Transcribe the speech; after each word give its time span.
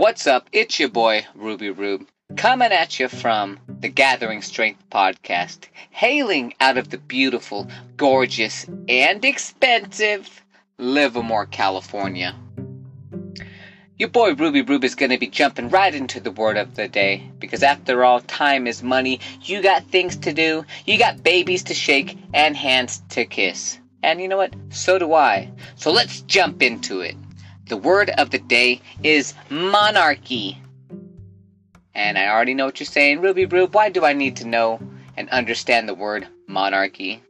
What's 0.00 0.26
up? 0.26 0.48
It's 0.50 0.80
your 0.80 0.88
boy, 0.88 1.26
Ruby 1.34 1.68
Rube, 1.68 2.08
coming 2.34 2.72
at 2.72 2.98
you 2.98 3.06
from 3.06 3.58
the 3.68 3.90
Gathering 3.90 4.40
Strength 4.40 4.82
podcast, 4.90 5.66
hailing 5.90 6.54
out 6.58 6.78
of 6.78 6.88
the 6.88 6.96
beautiful, 6.96 7.68
gorgeous, 7.98 8.64
and 8.88 9.22
expensive 9.22 10.42
Livermore, 10.78 11.44
California. 11.44 12.34
Your 13.98 14.08
boy 14.08 14.32
Ruby 14.32 14.62
Rube 14.62 14.84
is 14.84 14.94
going 14.94 15.10
to 15.10 15.18
be 15.18 15.26
jumping 15.26 15.68
right 15.68 15.94
into 15.94 16.18
the 16.18 16.30
word 16.30 16.56
of 16.56 16.76
the 16.76 16.88
day 16.88 17.30
because, 17.38 17.62
after 17.62 18.02
all, 18.02 18.20
time 18.22 18.66
is 18.66 18.82
money. 18.82 19.20
You 19.42 19.60
got 19.60 19.84
things 19.84 20.16
to 20.16 20.32
do, 20.32 20.64
you 20.86 20.98
got 20.98 21.22
babies 21.22 21.64
to 21.64 21.74
shake, 21.74 22.16
and 22.32 22.56
hands 22.56 23.02
to 23.10 23.26
kiss. 23.26 23.78
And 24.02 24.18
you 24.18 24.28
know 24.28 24.38
what? 24.38 24.54
So 24.70 24.98
do 24.98 25.12
I. 25.12 25.50
So 25.76 25.92
let's 25.92 26.22
jump 26.22 26.62
into 26.62 27.02
it. 27.02 27.16
The 27.70 27.76
word 27.76 28.10
of 28.10 28.30
the 28.30 28.40
day 28.40 28.80
is 29.04 29.32
monarchy. 29.48 30.58
And 31.94 32.18
I 32.18 32.26
already 32.26 32.52
know 32.52 32.64
what 32.64 32.80
you're 32.80 32.84
saying, 32.84 33.20
Ruby 33.20 33.46
Rube. 33.46 33.72
Why 33.72 33.90
do 33.90 34.04
I 34.04 34.12
need 34.12 34.34
to 34.38 34.44
know 34.44 34.80
and 35.16 35.30
understand 35.30 35.88
the 35.88 35.94
word 35.94 36.26
monarchy? 36.48 37.22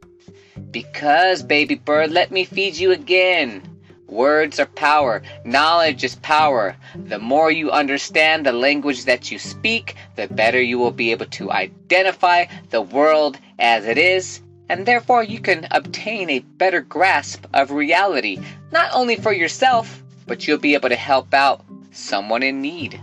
Because, 0.71 1.43
baby 1.43 1.75
bird, 1.75 2.09
let 2.09 2.31
me 2.31 2.43
feed 2.43 2.75
you 2.75 2.91
again. 2.91 3.61
Words 4.07 4.59
are 4.59 4.65
power. 4.65 5.21
Knowledge 5.45 6.03
is 6.03 6.15
power. 6.15 6.75
The 6.95 7.19
more 7.19 7.51
you 7.51 7.69
understand 7.69 8.43
the 8.43 8.51
language 8.51 9.05
that 9.05 9.29
you 9.29 9.37
speak, 9.37 9.95
the 10.15 10.27
better 10.27 10.59
you 10.59 10.79
will 10.79 10.89
be 10.89 11.11
able 11.11 11.27
to 11.27 11.51
identify 11.51 12.45
the 12.71 12.81
world 12.81 13.37
as 13.59 13.85
it 13.85 13.99
is, 13.99 14.41
and 14.69 14.87
therefore 14.87 15.21
you 15.21 15.39
can 15.39 15.67
obtain 15.69 16.31
a 16.31 16.39
better 16.39 16.81
grasp 16.81 17.45
of 17.53 17.69
reality, 17.69 18.39
not 18.71 18.89
only 18.91 19.15
for 19.15 19.33
yourself, 19.33 20.01
but 20.31 20.47
you'll 20.47 20.57
be 20.57 20.75
able 20.75 20.87
to 20.87 20.95
help 20.95 21.33
out 21.33 21.59
someone 21.91 22.41
in 22.41 22.61
need. 22.61 22.97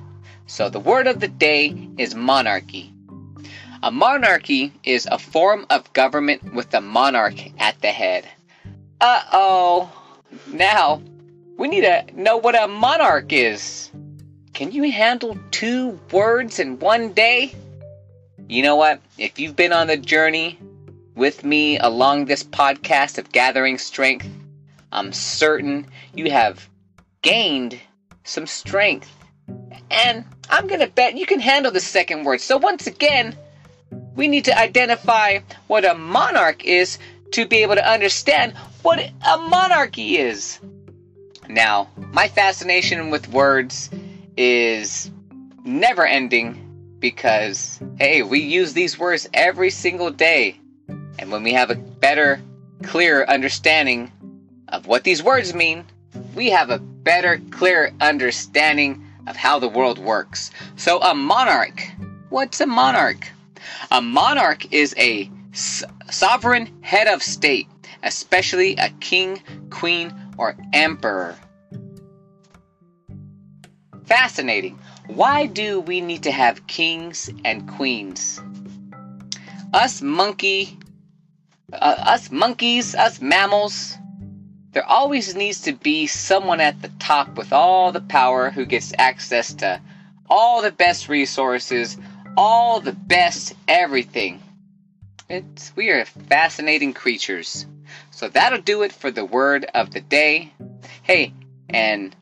So 0.46 0.70
the 0.70 0.80
word 0.80 1.06
of 1.06 1.20
the 1.20 1.28
day 1.28 1.76
is 1.98 2.14
monarchy. 2.14 2.90
A 3.82 3.90
monarchy 3.90 4.72
is 4.82 5.06
a 5.12 5.18
form 5.18 5.66
of 5.68 5.92
government 5.92 6.54
with 6.54 6.72
a 6.72 6.80
monarch 6.80 7.34
at 7.58 7.78
the 7.82 7.88
head. 7.88 8.26
Uh 8.98 9.20
oh. 9.30 9.92
Now, 10.46 11.02
we 11.58 11.68
need 11.68 11.82
to 11.82 12.06
know 12.14 12.38
what 12.38 12.58
a 12.58 12.66
monarch 12.66 13.30
is. 13.30 13.90
Can 14.54 14.72
you 14.72 14.90
handle 14.90 15.36
two 15.50 16.00
words 16.10 16.58
in 16.58 16.78
one 16.78 17.12
day? 17.12 17.54
You 18.48 18.62
know 18.62 18.76
what? 18.76 19.02
If 19.18 19.38
you've 19.38 19.54
been 19.54 19.74
on 19.74 19.88
the 19.88 19.98
journey 19.98 20.58
with 21.14 21.44
me 21.44 21.78
along 21.78 22.24
this 22.24 22.42
podcast 22.42 23.18
of 23.18 23.32
gathering 23.32 23.76
strength, 23.76 24.26
I'm 24.90 25.12
certain 25.12 25.88
you 26.14 26.30
have 26.30 26.66
gained 27.22 27.80
some 28.24 28.46
strength. 28.46 29.14
And 29.90 30.24
I'm 30.50 30.66
going 30.66 30.80
to 30.80 30.86
bet 30.86 31.16
you 31.16 31.26
can 31.26 31.40
handle 31.40 31.72
the 31.72 31.80
second 31.80 32.24
word. 32.24 32.40
So, 32.40 32.56
once 32.56 32.86
again, 32.86 33.36
we 34.14 34.28
need 34.28 34.44
to 34.46 34.58
identify 34.58 35.40
what 35.66 35.84
a 35.84 35.94
monarch 35.94 36.64
is 36.64 36.98
to 37.32 37.46
be 37.46 37.58
able 37.58 37.76
to 37.76 37.88
understand 37.88 38.56
what 38.82 38.98
a 38.98 39.38
monarchy 39.38 40.18
is. 40.18 40.58
Now, 41.48 41.88
my 41.96 42.28
fascination 42.28 43.10
with 43.10 43.28
words 43.28 43.90
is 44.36 45.10
never 45.64 46.06
ending 46.06 46.96
because, 46.98 47.80
hey, 47.98 48.22
we 48.22 48.40
use 48.40 48.72
these 48.72 48.98
words 48.98 49.28
every 49.32 49.70
single 49.70 50.10
day. 50.10 50.58
And 51.18 51.30
when 51.30 51.42
we 51.42 51.52
have 51.52 51.70
a 51.70 51.76
better, 51.76 52.40
clearer 52.82 53.28
understanding 53.28 54.12
of 54.68 54.86
what 54.86 55.04
these 55.04 55.22
words 55.22 55.54
mean, 55.54 55.84
we 56.34 56.50
have 56.50 56.70
a 56.70 56.78
better, 57.08 57.40
clearer 57.50 57.90
understanding 58.02 59.02
of 59.26 59.34
how 59.34 59.58
the 59.58 59.66
world 59.66 59.98
works. 59.98 60.50
So, 60.76 61.00
a 61.00 61.14
monarch. 61.14 61.80
What's 62.28 62.60
a 62.60 62.66
monarch? 62.66 63.26
A 63.90 64.02
monarch 64.02 64.70
is 64.74 64.94
a 64.98 65.30
sovereign 66.10 66.68
head 66.82 67.06
of 67.06 67.22
state, 67.22 67.66
especially 68.02 68.76
a 68.76 68.90
king, 69.00 69.42
queen, 69.70 70.12
or 70.36 70.54
emperor. 70.74 71.34
Fascinating. 74.04 74.78
Why 75.06 75.46
do 75.46 75.80
we 75.80 76.02
need 76.02 76.24
to 76.24 76.30
have 76.30 76.66
kings 76.66 77.30
and 77.42 77.66
queens? 77.66 78.38
Us 79.72 80.02
monkey, 80.02 80.78
uh, 81.72 81.94
us 82.14 82.30
monkeys, 82.30 82.94
us 82.94 83.22
mammals, 83.22 83.96
there 84.78 84.88
always 84.88 85.34
needs 85.34 85.62
to 85.62 85.72
be 85.72 86.06
someone 86.06 86.60
at 86.60 86.80
the 86.82 86.88
top 87.00 87.34
with 87.36 87.52
all 87.52 87.90
the 87.90 88.00
power 88.00 88.48
who 88.48 88.64
gets 88.64 88.92
access 88.96 89.52
to 89.54 89.80
all 90.30 90.62
the 90.62 90.70
best 90.70 91.08
resources, 91.08 91.98
all 92.36 92.78
the 92.78 92.92
best 92.92 93.54
everything. 93.66 94.40
It's, 95.28 95.74
we 95.74 95.90
are 95.90 96.04
fascinating 96.04 96.94
creatures. 96.94 97.66
So 98.12 98.28
that'll 98.28 98.60
do 98.60 98.82
it 98.82 98.92
for 98.92 99.10
the 99.10 99.24
word 99.24 99.64
of 99.74 99.90
the 99.90 100.00
day. 100.00 100.52
Hey, 101.02 101.32
and 101.68 102.14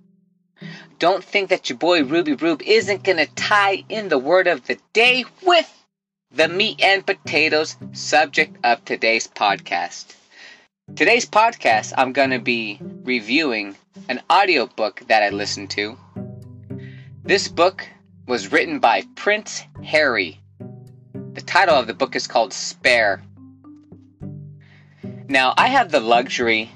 don't 0.98 1.22
think 1.22 1.50
that 1.50 1.68
your 1.68 1.76
boy 1.76 2.04
Ruby 2.04 2.32
Rube 2.32 2.62
isn't 2.62 3.04
going 3.04 3.18
to 3.18 3.26
tie 3.34 3.84
in 3.90 4.08
the 4.08 4.16
word 4.16 4.46
of 4.46 4.66
the 4.66 4.78
day 4.94 5.26
with 5.42 5.70
the 6.30 6.48
meat 6.48 6.80
and 6.82 7.04
potatoes 7.04 7.76
subject 7.92 8.56
of 8.64 8.82
today's 8.82 9.28
podcast. 9.28 10.14
Today's 10.94 11.26
podcast, 11.26 11.92
I'm 11.98 12.12
going 12.12 12.30
to 12.30 12.38
be 12.38 12.78
reviewing 13.02 13.76
an 14.08 14.22
audiobook 14.32 15.02
that 15.08 15.22
I 15.22 15.28
listened 15.28 15.68
to. 15.70 15.98
This 17.22 17.48
book 17.48 17.86
was 18.26 18.50
written 18.50 18.78
by 18.78 19.02
Prince 19.14 19.62
Harry. 19.84 20.40
The 21.34 21.42
title 21.42 21.74
of 21.74 21.86
the 21.86 21.92
book 21.92 22.16
is 22.16 22.26
called 22.26 22.54
Spare. 22.54 23.22
Now, 25.28 25.52
I 25.58 25.66
have 25.66 25.90
the 25.90 26.00
luxury 26.00 26.70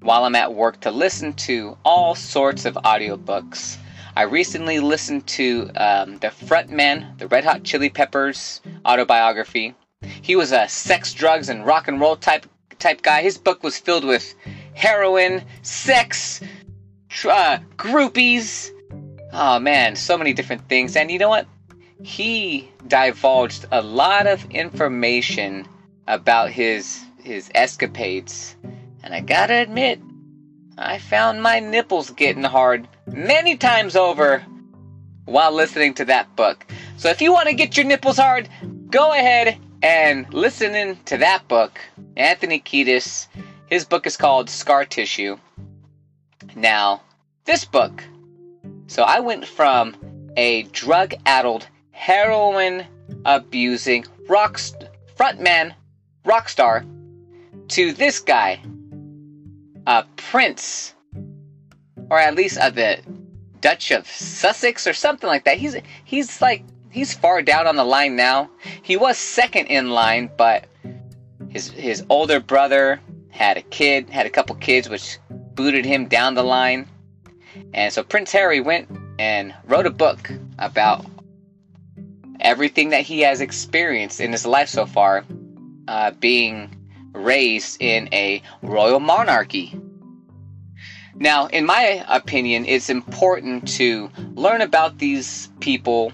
while 0.00 0.24
I'm 0.24 0.36
at 0.36 0.54
work 0.54 0.80
to 0.80 0.90
listen 0.90 1.34
to 1.34 1.76
all 1.84 2.14
sorts 2.14 2.64
of 2.64 2.76
audiobooks. 2.76 3.76
I 4.16 4.22
recently 4.22 4.78
listened 4.78 5.26
to 5.26 5.70
um, 5.76 6.18
the 6.18 6.28
frontman, 6.28 7.18
the 7.18 7.26
Red 7.26 7.44
Hot 7.44 7.62
Chili 7.62 7.90
Peppers 7.90 8.62
autobiography. 8.86 9.74
He 10.22 10.36
was 10.36 10.52
a 10.52 10.68
sex, 10.68 11.12
drugs, 11.12 11.50
and 11.50 11.66
rock 11.66 11.88
and 11.88 12.00
roll 12.00 12.16
type 12.16 12.46
type 12.78 13.02
guy. 13.02 13.22
His 13.22 13.38
book 13.38 13.62
was 13.62 13.78
filled 13.78 14.04
with 14.04 14.34
heroin, 14.74 15.42
sex, 15.62 16.40
uh, 17.24 17.58
groupies. 17.76 18.70
Oh 19.32 19.58
man, 19.58 19.96
so 19.96 20.16
many 20.18 20.32
different 20.32 20.68
things. 20.68 20.96
And 20.96 21.10
you 21.10 21.18
know 21.18 21.28
what? 21.28 21.46
He 22.02 22.70
divulged 22.86 23.66
a 23.72 23.82
lot 23.82 24.26
of 24.26 24.44
information 24.50 25.66
about 26.06 26.50
his 26.50 27.02
his 27.22 27.50
escapades. 27.54 28.56
And 29.02 29.14
I 29.14 29.20
gotta 29.20 29.54
admit, 29.54 30.00
I 30.76 30.98
found 30.98 31.42
my 31.42 31.60
nipples 31.60 32.10
getting 32.10 32.44
hard 32.44 32.88
many 33.06 33.56
times 33.56 33.96
over 33.96 34.44
while 35.24 35.52
listening 35.52 35.94
to 35.94 36.04
that 36.06 36.34
book. 36.36 36.66
So 36.96 37.08
if 37.08 37.22
you 37.22 37.32
want 37.32 37.48
to 37.48 37.54
get 37.54 37.76
your 37.76 37.86
nipples 37.86 38.18
hard, 38.18 38.48
go 38.90 39.12
ahead 39.12 39.58
and 39.84 40.32
listening 40.32 40.98
to 41.04 41.18
that 41.18 41.46
book. 41.46 41.78
Anthony 42.16 42.58
Kiedis, 42.58 43.28
his 43.66 43.84
book 43.84 44.06
is 44.06 44.16
called 44.16 44.48
Scar 44.48 44.86
Tissue. 44.86 45.36
Now, 46.56 47.02
this 47.44 47.66
book, 47.66 48.02
so 48.86 49.02
I 49.02 49.20
went 49.20 49.46
from 49.46 49.94
a 50.38 50.62
drug 50.72 51.12
addled, 51.26 51.68
heroin 51.90 52.86
abusing 53.26 54.06
rock 54.26 54.58
frontman, 55.18 55.74
rock 56.24 56.48
star, 56.48 56.86
to 57.68 57.92
this 57.92 58.20
guy, 58.20 58.60
a 59.86 60.04
prince, 60.16 60.94
or 62.10 62.18
at 62.18 62.36
least 62.36 62.56
of 62.56 62.74
the 62.74 63.00
Dutch 63.60 63.90
of 63.90 64.06
Sussex 64.06 64.86
or 64.86 64.94
something 64.94 65.28
like 65.28 65.44
that. 65.44 65.58
He's 65.58 65.76
he's 66.04 66.40
like 66.40 66.62
he's 66.94 67.12
far 67.12 67.42
down 67.42 67.66
on 67.66 67.76
the 67.76 67.84
line 67.84 68.14
now. 68.14 68.48
He 68.82 68.96
was 68.96 69.18
second 69.18 69.66
in 69.66 69.90
line, 69.90 70.30
but 70.38 70.66
his 71.50 71.70
his 71.70 72.04
older 72.08 72.40
brother 72.40 73.00
had 73.30 73.56
a 73.56 73.62
kid, 73.62 74.08
had 74.08 74.26
a 74.26 74.30
couple 74.30 74.54
kids, 74.56 74.88
which 74.88 75.18
booted 75.54 75.84
him 75.84 76.06
down 76.06 76.34
the 76.34 76.44
line. 76.44 76.86
And 77.74 77.92
so 77.92 78.02
Prince 78.02 78.30
Harry 78.32 78.60
went 78.60 78.88
and 79.18 79.54
wrote 79.64 79.86
a 79.86 79.90
book 79.90 80.30
about 80.58 81.04
everything 82.40 82.90
that 82.90 83.02
he 83.02 83.20
has 83.20 83.40
experienced 83.40 84.20
in 84.20 84.30
his 84.30 84.46
life 84.46 84.68
so 84.68 84.86
far, 84.86 85.24
uh, 85.88 86.12
being 86.12 86.76
raised 87.12 87.76
in 87.80 88.08
a 88.12 88.40
royal 88.62 89.00
monarchy. 89.00 89.78
Now, 91.16 91.46
in 91.46 91.64
my 91.64 92.04
opinion, 92.08 92.66
it's 92.66 92.90
important 92.90 93.68
to 93.76 94.10
learn 94.34 94.60
about 94.60 94.98
these 94.98 95.48
people, 95.60 96.12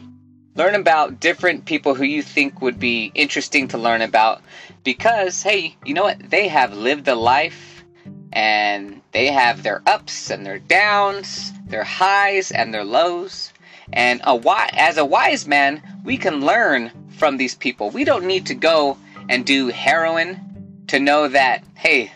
learn 0.54 0.74
about 0.74 1.20
different 1.20 1.64
people 1.64 1.94
who 1.94 2.04
you 2.04 2.22
think 2.22 2.60
would 2.60 2.78
be 2.78 3.12
interesting 3.14 3.68
to 3.68 3.78
learn 3.78 4.02
about, 4.02 4.42
because 4.84 5.42
hey, 5.42 5.76
you 5.84 5.94
know 5.94 6.02
what? 6.02 6.30
They 6.30 6.48
have 6.48 6.72
lived 6.74 7.08
a 7.08 7.14
life 7.14 7.84
and 8.32 9.00
they 9.12 9.26
have 9.26 9.62
their 9.62 9.82
ups 9.86 10.30
and 10.30 10.44
their 10.44 10.58
downs, 10.58 11.52
their 11.66 11.84
highs 11.84 12.50
and 12.50 12.72
their 12.72 12.84
lows. 12.84 13.52
And 13.92 14.20
a 14.24 14.40
as 14.72 14.98
a 14.98 15.04
wise 15.04 15.46
man, 15.46 15.82
we 16.04 16.16
can 16.16 16.44
learn 16.44 16.92
from 17.10 17.36
these 17.36 17.54
people. 17.54 17.90
We 17.90 18.04
don't 18.04 18.26
need 18.26 18.46
to 18.46 18.54
go 18.54 18.96
and 19.28 19.44
do 19.44 19.68
heroin 19.68 20.84
to 20.88 21.00
know 21.00 21.28
that, 21.28 21.64
hey, 21.74 22.12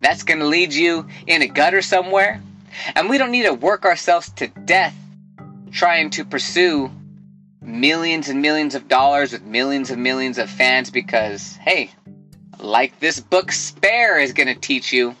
that's 0.00 0.22
going 0.22 0.40
to 0.40 0.46
lead 0.46 0.72
you 0.72 1.06
in 1.26 1.42
a 1.42 1.46
gutter 1.46 1.82
somewhere. 1.82 2.42
And 2.94 3.08
we 3.08 3.18
don't 3.18 3.30
need 3.30 3.44
to 3.44 3.54
work 3.54 3.84
ourselves 3.84 4.28
to 4.36 4.48
death 4.48 4.94
trying 5.72 6.10
to 6.10 6.24
pursue 6.24 6.90
millions 7.64 8.28
and 8.28 8.42
millions 8.42 8.74
of 8.74 8.88
dollars 8.88 9.32
with 9.32 9.42
millions 9.42 9.90
and 9.90 10.02
millions 10.02 10.38
of 10.38 10.50
fans 10.50 10.90
because, 10.90 11.56
hey, 11.56 11.90
like 12.58 13.00
this 13.00 13.20
book 13.20 13.50
Spare 13.50 14.18
is 14.18 14.32
going 14.32 14.48
to 14.48 14.54
teach 14.54 14.92
you, 14.92 15.16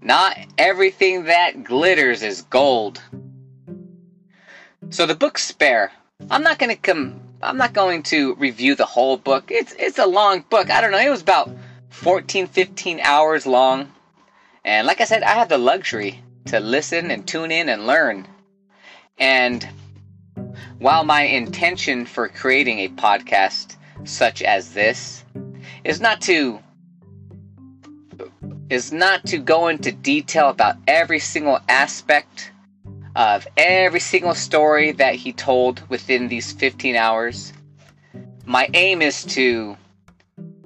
not 0.00 0.36
everything 0.56 1.24
that 1.24 1.64
glitters 1.64 2.22
is 2.22 2.42
gold. 2.42 3.02
So 4.90 5.06
the 5.06 5.14
book 5.14 5.38
Spare, 5.38 5.92
I'm 6.30 6.42
not 6.42 6.58
going 6.58 6.74
to 6.74 6.80
come 6.80 7.20
I'm 7.42 7.56
not 7.56 7.72
going 7.72 8.02
to 8.04 8.34
review 8.34 8.74
the 8.74 8.84
whole 8.84 9.16
book. 9.16 9.50
It's 9.50 9.74
it's 9.78 9.98
a 9.98 10.06
long 10.06 10.44
book. 10.50 10.70
I 10.70 10.80
don't 10.80 10.92
know. 10.92 10.98
It 10.98 11.10
was 11.10 11.22
about 11.22 11.50
14 11.88 12.46
15 12.46 13.00
hours 13.00 13.46
long. 13.46 13.90
And 14.64 14.86
like 14.86 15.00
I 15.00 15.04
said, 15.04 15.22
I 15.22 15.32
have 15.34 15.48
the 15.48 15.58
luxury 15.58 16.22
to 16.46 16.60
listen 16.60 17.10
and 17.10 17.26
tune 17.26 17.50
in 17.50 17.68
and 17.68 17.86
learn. 17.86 18.26
And 19.18 19.66
while 20.80 21.04
my 21.04 21.22
intention 21.22 22.06
for 22.06 22.26
creating 22.26 22.78
a 22.80 22.88
podcast 22.88 23.76
such 24.04 24.42
as 24.42 24.72
this 24.72 25.22
is 25.84 26.00
not 26.00 26.20
to 26.22 26.58
is 28.70 28.90
not 28.90 29.26
to 29.26 29.36
go 29.36 29.68
into 29.68 29.92
detail 29.92 30.48
about 30.48 30.76
every 30.86 31.18
single 31.18 31.58
aspect 31.68 32.50
of 33.14 33.46
every 33.56 34.00
single 34.00 34.34
story 34.34 34.92
that 34.92 35.14
he 35.14 35.32
told 35.32 35.82
within 35.90 36.28
these 36.28 36.52
15 36.52 36.96
hours. 36.96 37.52
My 38.46 38.68
aim 38.72 39.02
is 39.02 39.24
to 39.24 39.76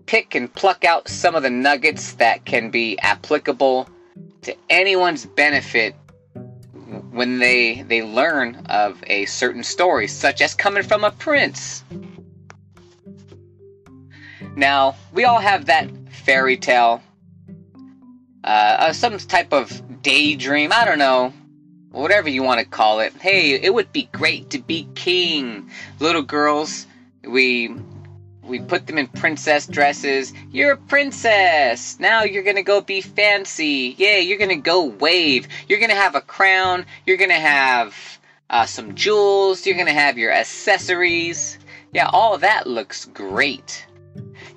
pick 0.07 0.35
and 0.35 0.53
pluck 0.53 0.85
out 0.85 1.09
some 1.09 1.35
of 1.35 1.43
the 1.43 1.51
nuggets 1.51 2.13
that 2.15 2.45
can 2.45 2.71
be 2.71 2.99
applicable 2.99 3.89
to 4.43 4.55
anyone's 4.69 5.27
benefit 5.27 5.97
when 7.15 7.39
they 7.39 7.83
they 7.83 8.03
learn 8.03 8.67
of 8.67 9.03
a 9.07 9.25
certain 9.27 9.63
story 9.63 10.09
such 10.09 10.43
as 10.43 10.55
coming 10.55 10.83
from 10.83 11.05
a 11.05 11.11
prince. 11.11 11.85
Now 14.57 14.97
we 15.13 15.25
all 15.25 15.41
have 15.41 15.67
that 15.67 15.89
fairy 16.11 16.57
tale 16.57 17.03
uh, 18.43 18.93
some 18.93 19.17
type 19.17 19.53
of 19.53 19.83
daydream 20.03 20.71
i 20.73 20.85
don't 20.85 20.99
know 20.99 21.33
whatever 21.95 22.29
you 22.29 22.43
want 22.43 22.59
to 22.61 22.67
call 22.67 23.01
it. 23.01 23.13
Hey 23.15 23.53
it 23.53 23.73
would 23.73 23.93
be 23.93 24.09
great 24.13 24.51
to 24.51 24.59
be 24.59 24.89
king. 24.95 25.71
Little 26.01 26.23
girls 26.23 26.87
we 27.27 27.75
we 28.47 28.61
put 28.61 28.87
them 28.87 28.99
in 28.99 29.07
princess 29.09 29.67
dresses. 29.67 30.33
You're 30.51 30.73
a 30.73 30.77
princess. 30.77 31.99
Now 31.99 32.25
you're 32.25 32.43
gonna 32.43 32.63
go 32.63 32.81
be 32.81 33.01
fancy. 33.01 33.95
Yeah, 33.99 34.19
you're 34.19 34.39
gonna 34.39 34.57
go 34.57 34.85
wave. 34.85 35.49
You're 35.69 35.81
gonna 35.81 35.95
have 35.95 36.15
a 36.15 36.21
crown. 36.21 36.87
You're 37.07 37.17
gonna 37.17 37.35
have 37.35 37.97
uh, 38.51 38.67
some 38.67 38.95
jewels. 38.95 39.67
You're 39.67 39.77
gonna 39.77 39.93
have 39.93 40.19
your 40.19 40.33
accessories. 40.33 41.59
Yeah, 41.93 42.09
all 42.13 42.39
that 42.39 42.67
looks 42.67 43.07
great. 43.07 43.87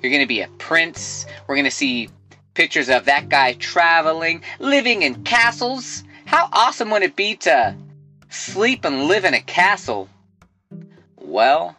You're 0.02 0.12
gonna 0.12 0.26
be 0.26 0.42
a 0.42 0.48
prince. 0.58 1.26
We're 1.46 1.56
gonna 1.56 1.70
see 1.70 2.10
pictures 2.54 2.88
of 2.88 3.06
that 3.06 3.28
guy 3.28 3.54
traveling, 3.54 4.42
living 4.58 5.02
in 5.02 5.22
castles. 5.24 6.04
How 6.26 6.48
awesome 6.52 6.90
would 6.90 7.02
it 7.02 7.16
be 7.16 7.36
to 7.36 7.74
sleep 8.28 8.84
and 8.84 9.04
live 9.04 9.24
in 9.24 9.34
a 9.34 9.40
castle? 9.40 10.08
Well, 11.16 11.76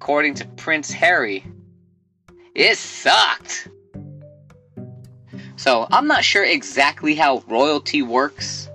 according 0.00 0.32
to 0.32 0.46
Prince 0.56 0.90
Harry, 0.90 1.44
it 2.54 2.78
sucked. 2.78 3.68
So, 5.56 5.86
I'm 5.92 6.06
not 6.06 6.24
sure 6.24 6.42
exactly 6.42 7.14
how 7.14 7.44
royalty 7.46 8.00
works, 8.00 8.70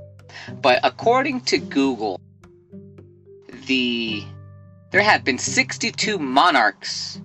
but 0.61 0.79
according 0.83 1.41
to 1.45 1.57
Google, 1.57 2.21
the 3.65 4.23
there 4.91 5.01
have 5.01 5.23
been 5.23 5.39
62 5.39 6.19
monarchs 6.19 7.19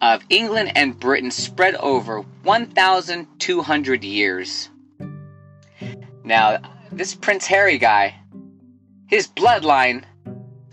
of 0.00 0.22
England 0.28 0.70
and 0.76 0.98
Britain 0.98 1.32
spread 1.32 1.74
over 1.74 2.20
1,200 2.44 4.04
years. 4.04 4.70
Now, 6.22 6.58
this 6.92 7.12
Prince 7.16 7.44
Harry 7.48 7.78
guy, 7.78 8.14
his 9.08 9.26
bloodline 9.26 10.04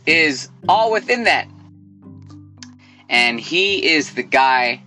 is 0.06 0.50
all 0.70 0.92
within 0.92 1.24
that 1.24 1.48
and 3.14 3.40
he 3.40 3.92
is 3.94 4.16
the 4.16 4.24
guy 4.24 4.82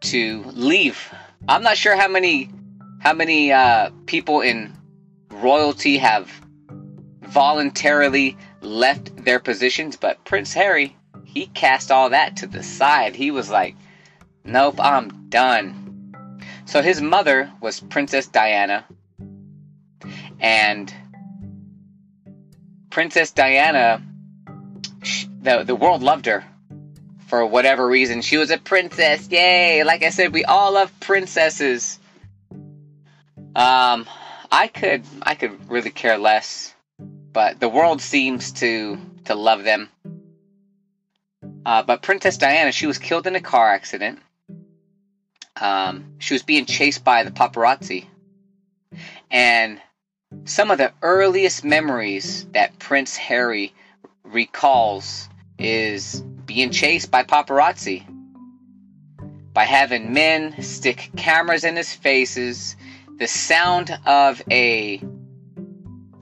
to 0.00 0.42
leave. 0.54 1.14
I'm 1.46 1.62
not 1.62 1.76
sure 1.76 1.94
how 1.94 2.08
many 2.08 2.50
how 3.00 3.12
many 3.12 3.52
uh, 3.52 3.90
people 4.06 4.40
in 4.40 4.72
royalty 5.30 5.98
have 5.98 6.30
voluntarily 7.20 8.38
left 8.62 9.14
their 9.24 9.38
positions, 9.38 9.96
but 9.96 10.24
Prince 10.24 10.54
Harry, 10.54 10.96
he 11.24 11.48
cast 11.48 11.92
all 11.92 12.08
that 12.10 12.38
to 12.38 12.46
the 12.46 12.62
side. 12.62 13.14
He 13.14 13.30
was 13.30 13.50
like, 13.50 13.76
"Nope, 14.42 14.80
I'm 14.80 15.28
done." 15.28 16.14
So 16.64 16.80
his 16.80 17.02
mother 17.02 17.52
was 17.60 17.78
Princess 17.78 18.26
Diana, 18.26 18.86
and 20.40 20.92
Princess 22.88 23.32
Diana, 23.32 24.02
the 25.42 25.62
the 25.62 25.76
world 25.76 26.02
loved 26.02 26.24
her 26.24 26.42
for 27.26 27.44
whatever 27.44 27.86
reason. 27.86 28.22
She 28.22 28.36
was 28.36 28.50
a 28.50 28.58
princess. 28.58 29.28
Yay! 29.30 29.84
Like 29.84 30.02
I 30.02 30.10
said, 30.10 30.32
we 30.32 30.44
all 30.44 30.72
love 30.72 30.92
princesses. 31.00 31.98
Um, 33.54 34.06
I 34.50 34.68
could 34.72 35.04
I 35.22 35.34
could 35.34 35.68
really 35.68 35.90
care 35.90 36.18
less, 36.18 36.74
but 36.98 37.58
the 37.60 37.68
world 37.68 38.00
seems 38.00 38.52
to 38.52 38.98
to 39.24 39.34
love 39.34 39.64
them. 39.64 39.88
Uh, 41.64 41.82
but 41.82 42.02
Princess 42.02 42.36
Diana, 42.36 42.70
she 42.70 42.86
was 42.86 42.98
killed 42.98 43.26
in 43.26 43.34
a 43.34 43.40
car 43.40 43.70
accident. 43.72 44.20
Um, 45.60 46.14
she 46.18 46.34
was 46.34 46.42
being 46.42 46.64
chased 46.66 47.02
by 47.02 47.24
the 47.24 47.30
paparazzi, 47.30 48.06
and 49.30 49.80
some 50.44 50.70
of 50.70 50.78
the 50.78 50.92
earliest 51.02 51.64
memories 51.64 52.44
that 52.52 52.78
Prince 52.78 53.16
Harry 53.16 53.72
recalls 54.22 55.28
is 55.58 56.22
being 56.46 56.70
chased 56.70 57.10
by 57.10 57.24
paparazzi. 57.24 58.04
By 59.52 59.64
having 59.64 60.12
men 60.12 60.62
stick 60.62 61.10
cameras 61.16 61.64
in 61.64 61.76
his 61.76 61.92
faces, 61.92 62.76
the 63.18 63.26
sound 63.26 63.98
of 64.06 64.42
a 64.50 65.02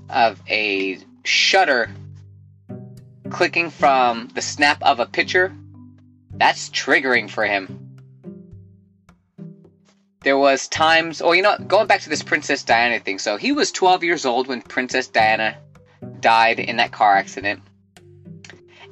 of 0.08 0.40
a 0.48 0.98
shutter 1.24 1.90
clicking 3.30 3.70
from 3.70 4.28
the 4.34 4.42
snap 4.42 4.80
of 4.82 5.00
a 5.00 5.06
picture, 5.06 5.52
that's 6.30 6.68
triggering 6.70 7.28
for 7.28 7.44
him. 7.44 7.80
There 10.22 10.38
was 10.38 10.68
times, 10.68 11.20
oh, 11.20 11.32
you 11.32 11.42
know, 11.42 11.58
going 11.58 11.86
back 11.86 12.00
to 12.02 12.08
this 12.08 12.22
Princess 12.22 12.62
Diana 12.62 12.98
thing. 13.00 13.18
So 13.18 13.36
he 13.36 13.52
was 13.52 13.72
12 13.72 14.04
years 14.04 14.24
old 14.24 14.46
when 14.46 14.62
Princess 14.62 15.08
Diana 15.08 15.56
died 16.20 16.60
in 16.60 16.76
that 16.76 16.92
car 16.92 17.14
accident. 17.16 17.60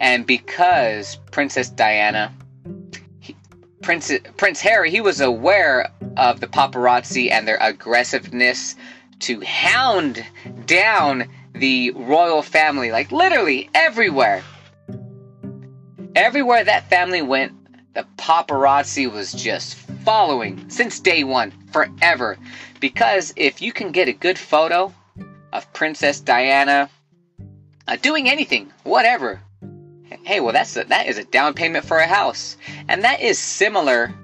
And 0.03 0.27
because 0.27 1.17
Princess 1.31 1.69
Diana, 1.69 2.35
he, 3.21 3.37
Prince 3.83 4.11
Prince 4.37 4.61
Harry, 4.61 4.91
he 4.91 5.01
was 5.01 5.21
aware 5.21 5.93
of 6.17 6.41
the 6.41 6.49
paparazzi 6.49 7.31
and 7.31 7.47
their 7.47 7.59
aggressiveness 7.61 8.75
to 9.21 9.41
hound 9.43 10.27
down 10.67 11.29
the 11.55 11.93
royal 11.93 12.43
family, 12.43 12.91
like 12.91 13.13
literally 13.13 13.71
everywhere. 13.77 14.43
Everywhere 16.17 16.65
that 16.65 16.91
family 16.91 17.23
went, 17.23 17.53
the 17.95 18.05
paparazzi 18.17 19.11
was 19.11 19.33
just 19.33 19.77
following 19.77 20.69
since 20.69 20.99
day 20.99 21.23
one, 21.23 21.53
forever. 21.71 22.37
Because 22.81 23.33
if 23.37 23.63
you 23.63 23.73
can 23.73 23.93
get 23.93 24.09
a 24.09 24.13
good 24.13 24.37
photo 24.37 24.93
of 25.53 25.73
Princess 25.73 26.19
Diana 26.19 26.91
uh, 27.87 27.97
doing 28.03 28.29
anything, 28.29 28.73
whatever, 28.83 29.41
hey, 30.23 30.41
well, 30.41 30.53
that's 30.53 30.77
a, 30.77 30.85
that 30.85 31.07
is 31.07 31.19
a 31.19 31.25
down 31.25 31.55
payment 31.55 31.85
for 31.85 31.99
a 31.99 32.07
house, 32.07 32.57
and 32.89 33.03
that 33.05 33.21
is 33.21 33.39
similar 33.39 34.15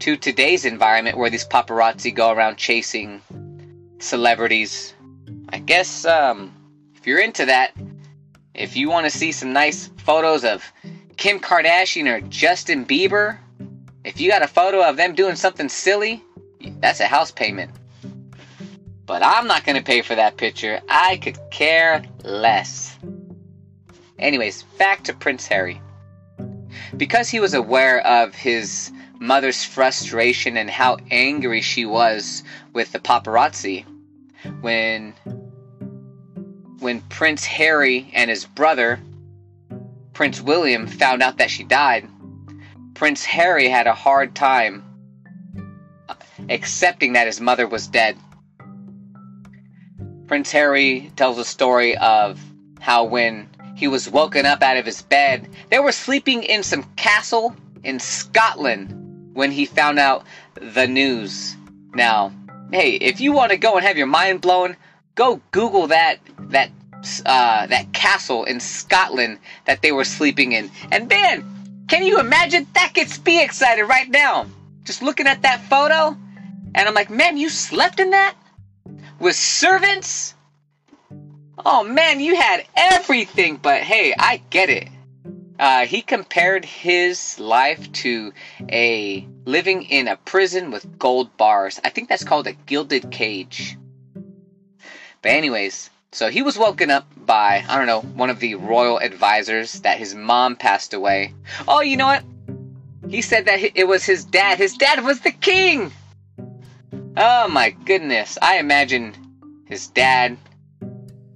to 0.00 0.16
today's 0.16 0.64
environment 0.64 1.16
where 1.16 1.30
these 1.30 1.46
paparazzi 1.46 2.14
go 2.14 2.30
around 2.30 2.56
chasing 2.56 3.22
celebrities. 3.98 4.94
I 5.50 5.58
guess 5.58 6.04
um, 6.04 6.52
if 6.94 7.06
you're 7.06 7.20
into 7.20 7.46
that, 7.46 7.72
if 8.54 8.76
you 8.76 8.88
want 8.90 9.06
to 9.06 9.10
see 9.10 9.32
some 9.32 9.52
nice 9.52 9.90
photos 9.98 10.44
of 10.44 10.64
Kim 11.16 11.40
Kardashian 11.40 12.06
or 12.06 12.20
Justin 12.28 12.84
Bieber, 12.84 13.38
if 14.04 14.20
you 14.20 14.30
got 14.30 14.42
a 14.42 14.48
photo 14.48 14.82
of 14.82 14.96
them 14.96 15.14
doing 15.14 15.36
something 15.36 15.68
silly, 15.68 16.22
that's 16.80 17.00
a 17.00 17.06
house 17.06 17.30
payment. 17.30 17.70
But 19.06 19.22
I'm 19.22 19.46
not 19.46 19.64
going 19.64 19.76
to 19.76 19.82
pay 19.82 20.02
for 20.02 20.14
that 20.14 20.36
picture. 20.36 20.80
I 20.88 21.18
could 21.18 21.38
care 21.50 22.04
less. 22.22 22.98
Anyways, 24.24 24.62
back 24.78 25.04
to 25.04 25.12
Prince 25.12 25.46
Harry. 25.48 25.82
Because 26.96 27.28
he 27.28 27.40
was 27.40 27.52
aware 27.52 28.00
of 28.06 28.34
his 28.34 28.90
mother's 29.20 29.62
frustration 29.62 30.56
and 30.56 30.70
how 30.70 30.96
angry 31.10 31.60
she 31.60 31.84
was 31.84 32.42
with 32.72 32.90
the 32.92 32.98
paparazzi 32.98 33.84
when 34.62 35.12
when 36.78 37.02
Prince 37.02 37.44
Harry 37.44 38.10
and 38.14 38.30
his 38.30 38.46
brother 38.46 38.98
Prince 40.14 40.40
William 40.40 40.86
found 40.86 41.22
out 41.22 41.36
that 41.36 41.50
she 41.50 41.62
died, 41.62 42.08
Prince 42.94 43.26
Harry 43.26 43.68
had 43.68 43.86
a 43.86 43.94
hard 43.94 44.34
time 44.34 44.84
accepting 46.48 47.12
that 47.12 47.26
his 47.26 47.42
mother 47.42 47.68
was 47.68 47.88
dead. 47.88 48.16
Prince 50.26 50.50
Harry 50.50 51.12
tells 51.14 51.36
a 51.36 51.44
story 51.44 51.94
of 51.98 52.40
how 52.80 53.04
when 53.04 53.48
he 53.74 53.88
was 53.88 54.08
woken 54.08 54.46
up 54.46 54.62
out 54.62 54.76
of 54.76 54.86
his 54.86 55.02
bed, 55.02 55.48
they 55.70 55.78
were 55.78 55.92
sleeping 55.92 56.42
in 56.42 56.62
some 56.62 56.84
castle 56.96 57.54
in 57.82 57.98
Scotland 57.98 59.32
when 59.34 59.50
he 59.50 59.66
found 59.66 59.98
out 59.98 60.24
the 60.54 60.86
news. 60.86 61.56
Now, 61.94 62.32
hey, 62.72 62.92
if 62.92 63.20
you 63.20 63.32
want 63.32 63.50
to 63.50 63.56
go 63.56 63.76
and 63.76 63.84
have 63.84 63.98
your 63.98 64.06
mind 64.06 64.40
blown, 64.40 64.76
go 65.14 65.40
Google 65.50 65.88
that 65.88 66.18
that 66.38 66.70
uh, 67.26 67.66
that 67.66 67.92
castle 67.92 68.44
in 68.44 68.60
Scotland 68.60 69.38
that 69.66 69.82
they 69.82 69.92
were 69.92 70.04
sleeping 70.04 70.52
in. 70.52 70.70
And 70.90 71.08
man, 71.08 71.44
can 71.88 72.04
you 72.04 72.18
imagine? 72.18 72.66
That 72.74 72.92
gets 72.94 73.22
me 73.24 73.42
excited 73.42 73.84
right 73.84 74.08
now. 74.08 74.46
Just 74.84 75.02
looking 75.02 75.26
at 75.26 75.42
that 75.42 75.62
photo, 75.68 76.16
and 76.74 76.88
I'm 76.88 76.94
like, 76.94 77.10
man, 77.10 77.36
you 77.36 77.48
slept 77.48 78.00
in 78.00 78.10
that? 78.10 78.34
With 79.18 79.36
servants? 79.36 80.33
Oh 81.66 81.82
man, 81.82 82.20
you 82.20 82.36
had 82.36 82.66
everything, 82.76 83.56
but 83.56 83.80
hey, 83.82 84.14
I 84.18 84.42
get 84.50 84.68
it. 84.68 84.88
Uh, 85.58 85.86
he 85.86 86.02
compared 86.02 86.64
his 86.64 87.38
life 87.38 87.90
to 87.92 88.32
a 88.68 89.26
living 89.44 89.84
in 89.84 90.08
a 90.08 90.16
prison 90.16 90.70
with 90.70 90.98
gold 90.98 91.36
bars. 91.36 91.80
I 91.84 91.90
think 91.90 92.08
that's 92.08 92.24
called 92.24 92.46
a 92.46 92.52
gilded 92.52 93.10
cage. 93.10 93.78
But, 95.22 95.30
anyways, 95.30 95.88
so 96.12 96.28
he 96.28 96.42
was 96.42 96.58
woken 96.58 96.90
up 96.90 97.06
by, 97.16 97.64
I 97.66 97.78
don't 97.78 97.86
know, 97.86 98.00
one 98.00 98.30
of 98.30 98.40
the 98.40 98.56
royal 98.56 98.98
advisors 98.98 99.80
that 99.80 99.96
his 99.96 100.14
mom 100.14 100.56
passed 100.56 100.92
away. 100.92 101.32
Oh, 101.66 101.80
you 101.80 101.96
know 101.96 102.06
what? 102.06 102.24
He 103.08 103.22
said 103.22 103.46
that 103.46 103.60
it 103.74 103.88
was 103.88 104.04
his 104.04 104.24
dad. 104.24 104.58
His 104.58 104.76
dad 104.76 105.04
was 105.04 105.20
the 105.20 105.30
king! 105.30 105.92
Oh 107.16 107.48
my 107.48 107.70
goodness. 107.70 108.36
I 108.42 108.58
imagine 108.58 109.14
his 109.66 109.86
dad 109.86 110.36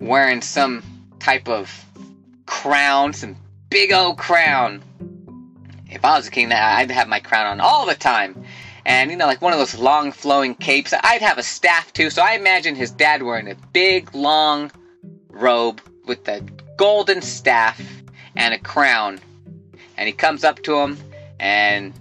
wearing 0.08 0.40
some 0.40 0.82
type 1.20 1.48
of 1.48 1.84
crown, 2.46 3.12
some 3.12 3.36
big 3.68 3.92
old 3.92 4.16
crown. 4.16 4.82
If 5.90 6.04
I 6.04 6.16
was 6.16 6.28
a 6.28 6.30
king, 6.30 6.50
I'd 6.50 6.90
have 6.90 7.08
my 7.08 7.20
crown 7.20 7.46
on 7.46 7.60
all 7.60 7.86
the 7.86 7.94
time. 7.94 8.42
And, 8.86 9.10
you 9.10 9.18
know, 9.18 9.26
like 9.26 9.42
one 9.42 9.52
of 9.52 9.58
those 9.58 9.78
long 9.78 10.12
flowing 10.12 10.54
capes. 10.54 10.94
I'd 10.94 11.20
have 11.20 11.36
a 11.36 11.42
staff 11.42 11.92
too, 11.92 12.08
so 12.08 12.22
I 12.22 12.32
imagine 12.32 12.74
his 12.74 12.90
dad 12.90 13.22
wearing 13.22 13.50
a 13.50 13.54
big, 13.72 14.14
long 14.14 14.70
robe 15.28 15.82
with 16.06 16.26
a 16.26 16.40
golden 16.78 17.20
staff 17.20 17.80
and 18.34 18.54
a 18.54 18.58
crown. 18.58 19.20
And 19.98 20.06
he 20.06 20.12
comes 20.12 20.42
up 20.42 20.62
to 20.62 20.76
him, 20.76 20.98
and 21.38 21.92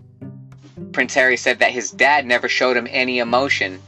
Prince 0.93 1.13
Harry 1.13 1.35
said 1.35 1.59
that 1.59 1.71
his 1.71 1.91
dad 1.91 2.25
never 2.25 2.47
showed 2.47 2.77
him 2.77 2.87
any 2.89 3.19
emotion. 3.19 3.81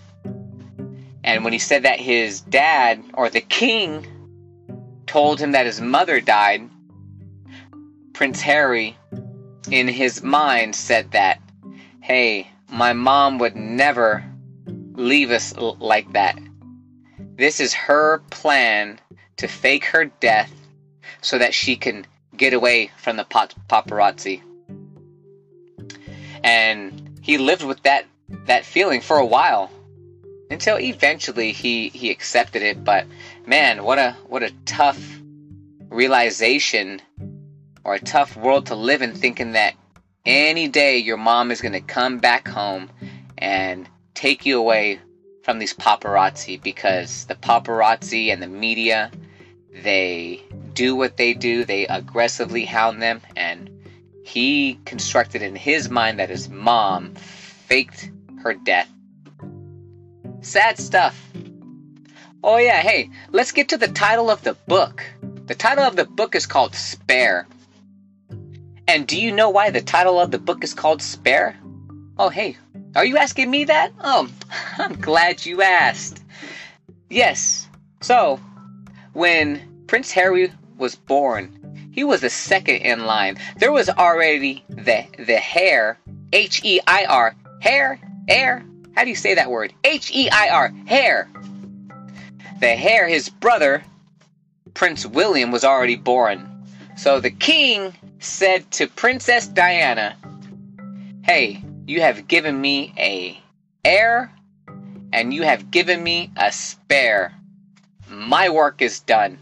And 1.30 1.44
when 1.44 1.54
he 1.54 1.60
said 1.60 1.84
that 1.84 2.00
his 2.00 2.42
dad, 2.42 3.04
or 3.14 3.30
the 3.30 3.40
king, 3.40 4.04
told 5.06 5.40
him 5.40 5.52
that 5.52 5.68
his 5.68 5.80
mother 5.80 6.20
died, 6.20 6.68
Prince 8.14 8.42
Harry, 8.42 8.98
in 9.70 9.88
his 9.88 10.24
mind, 10.24 10.76
said 10.76 11.12
that, 11.12 11.40
hey, 12.02 12.50
my 12.68 12.94
mom 12.94 13.38
would 13.38 13.56
never 13.56 14.26
leave 14.94 15.30
us 15.30 15.56
like 15.56 16.12
that. 16.14 16.36
This 17.36 17.60
is 17.60 17.76
her 17.76 18.24
plan 18.32 19.00
to 19.38 19.48
fake 19.48 19.86
her 19.86 20.06
death 20.06 20.52
so 21.22 21.38
that 21.38 21.54
she 21.54 21.76
can 21.76 22.08
get 22.38 22.54
away 22.54 22.90
from 22.98 23.18
the 23.18 23.24
paparazzi. 23.24 24.42
And 26.44 27.20
he 27.22 27.38
lived 27.38 27.64
with 27.64 27.84
that 27.84 28.08
that 28.46 28.66
feeling 28.66 29.02
for 29.02 29.18
a 29.18 29.26
while 29.26 29.70
until 30.50 30.80
eventually 30.80 31.52
he 31.52 31.90
he 31.90 32.10
accepted 32.10 32.62
it. 32.62 32.84
But 32.84 33.06
man 33.46 33.84
what 33.84 34.00
a 34.00 34.16
what 34.28 34.44
a 34.44 34.54
tough 34.66 35.00
realization 35.90 37.02
or 37.84 37.96
a 37.96 38.00
tough 38.00 38.36
world 38.36 38.68
to 38.68 38.76
live 38.76 39.02
in 39.02 39.14
thinking 39.14 39.54
that 39.54 39.74
any 40.26 40.68
day 40.68 40.98
your 40.98 41.18
mom 41.18 41.52
is 41.52 41.62
going 41.62 41.74
to 41.74 41.82
come 41.82 42.20
back 42.20 42.48
home 42.48 42.90
and 43.38 43.88
take 44.14 44.46
you 44.46 44.60
away 44.60 45.00
from 45.44 45.60
these 45.60 45.74
paparazzi 45.74 46.62
because 46.62 47.26
the 47.26 47.36
paparazzi 47.36 48.32
and 48.32 48.42
the 48.42 48.48
media 48.48 49.10
they 49.84 50.44
do 50.74 50.96
what 50.96 51.18
they 51.18 51.34
do 51.34 51.64
they 51.64 51.88
aggressively 51.88 52.66
hound 52.66 53.02
them 53.02 53.22
and 53.36 53.70
he 54.24 54.80
constructed 54.86 55.42
in 55.42 55.56
his 55.56 55.90
mind 55.90 56.20
that 56.20 56.30
his 56.30 56.50
mom 56.50 57.16
faked 57.16 58.12
her 58.44 58.54
death 58.54 58.90
sad 60.42 60.78
stuff 60.78 61.20
oh 62.44 62.58
yeah 62.58 62.82
hey 62.82 63.10
let's 63.32 63.52
get 63.52 63.70
to 63.70 63.78
the 63.78 63.88
title 63.88 64.30
of 64.30 64.42
the 64.44 64.54
book 64.68 65.04
the 65.46 65.56
title 65.56 65.84
of 65.84 65.96
the 65.96 66.06
book 66.06 66.36
is 66.36 66.46
called 66.46 66.74
spare 66.76 67.48
and 68.90 69.06
do 69.06 69.22
you 69.22 69.32
know 69.32 69.52
why 69.52 69.70
the 69.70 69.82
title 69.82 70.20
of 70.20 70.32
the 70.32 70.40
book 70.40 70.64
is 70.64 70.74
called 70.74 71.04
Spare? 71.04 71.56
Oh, 72.18 72.30
hey, 72.30 72.58
are 72.96 73.06
you 73.06 73.18
asking 73.18 73.52
me 73.52 73.66
that? 73.66 73.92
Oh, 74.00 74.28
I'm 74.80 75.00
glad 75.00 75.46
you 75.46 75.62
asked. 75.62 76.24
Yes, 77.08 77.68
so 78.02 78.40
when 79.14 79.84
Prince 79.86 80.12
Harry 80.14 80.52
was 80.80 80.96
born, 80.96 81.92
he 81.92 82.04
was 82.04 82.22
the 82.22 82.32
second 82.32 82.78
in 82.78 83.06
line. 83.06 83.38
There 83.58 83.72
was 83.72 83.92
already 83.92 84.66
the 84.70 85.06
the 85.20 85.40
heir, 85.56 86.00
H 86.34 86.66
E 86.66 86.80
I 86.88 87.06
R, 87.06 87.36
hair, 87.62 88.00
heir. 88.28 88.66
How 88.96 89.04
do 89.04 89.10
you 89.10 89.16
say 89.16 89.36
that 89.36 89.50
word? 89.50 89.74
H 89.84 90.12
E 90.14 90.30
I 90.30 90.50
R, 90.50 90.70
hair. 90.86 91.30
The 92.60 92.76
hair, 92.76 93.08
his 93.08 93.30
brother, 93.30 93.84
Prince 94.74 95.06
William, 95.06 95.52
was 95.52 95.64
already 95.64 95.96
born. 95.96 96.68
So 96.98 97.20
the 97.20 97.32
king 97.32 97.94
said 98.20 98.70
to 98.72 98.88
Princess 98.88 99.48
Diana, 99.48 100.18
Hey, 101.24 101.64
you 101.88 102.02
have 102.02 102.28
given 102.28 102.60
me 102.60 102.94
a 102.98 103.42
heir 103.86 104.32
and 105.14 105.34
you 105.34 105.44
have 105.44 105.72
given 105.72 106.04
me 106.04 106.32
a 106.36 106.52
spare. 106.52 107.34
My 108.10 108.50
work 108.50 108.82
is 108.82 109.00
done. 109.00 109.38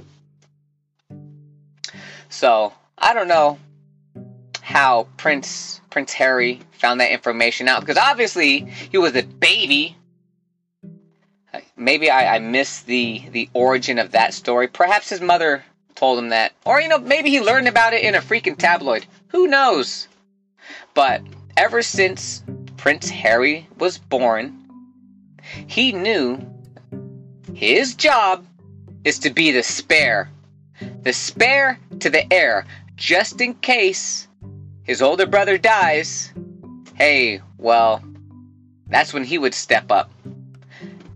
So, 2.29 2.73
I 2.97 3.13
don't 3.13 3.27
know 3.27 3.57
how 4.61 5.07
Prince 5.17 5.81
Prince 5.97 6.13
Harry 6.13 6.59
found 6.73 7.01
that 7.01 7.09
information 7.09 7.67
out 7.67 7.79
because 7.79 7.97
obviously 7.97 8.59
he 8.91 8.99
was 8.99 9.15
a 9.15 9.23
baby. 9.23 9.97
Maybe 11.75 12.11
I, 12.11 12.35
I 12.35 12.37
missed 12.37 12.85
the 12.85 13.23
the 13.31 13.49
origin 13.55 13.97
of 13.97 14.11
that 14.11 14.35
story. 14.35 14.67
Perhaps 14.67 15.09
his 15.09 15.21
mother 15.21 15.63
told 15.95 16.19
him 16.19 16.29
that. 16.29 16.51
Or, 16.65 16.79
you 16.79 16.87
know, 16.87 16.99
maybe 16.99 17.31
he 17.31 17.41
learned 17.41 17.67
about 17.67 17.95
it 17.95 18.03
in 18.03 18.13
a 18.13 18.19
freaking 18.19 18.55
tabloid. 18.55 19.07
Who 19.29 19.47
knows? 19.47 20.07
But 20.93 21.23
ever 21.57 21.81
since 21.81 22.43
Prince 22.77 23.09
Harry 23.09 23.67
was 23.79 23.97
born, 23.97 24.55
he 25.65 25.93
knew 25.93 26.39
his 27.55 27.95
job 27.95 28.45
is 29.03 29.17
to 29.17 29.31
be 29.31 29.49
the 29.49 29.63
spare. 29.63 30.29
The 31.01 31.13
spare 31.13 31.79
to 32.01 32.11
the 32.11 32.31
heir, 32.31 32.67
just 32.95 33.41
in 33.41 33.55
case 33.55 34.26
his 34.87 35.01
older 35.01 35.25
brother 35.25 35.57
dies. 35.57 36.31
Hey, 36.95 37.41
well, 37.57 38.01
that's 38.87 39.13
when 39.13 39.25
he 39.25 39.37
would 39.37 39.53
step 39.53 39.91
up. 39.91 40.09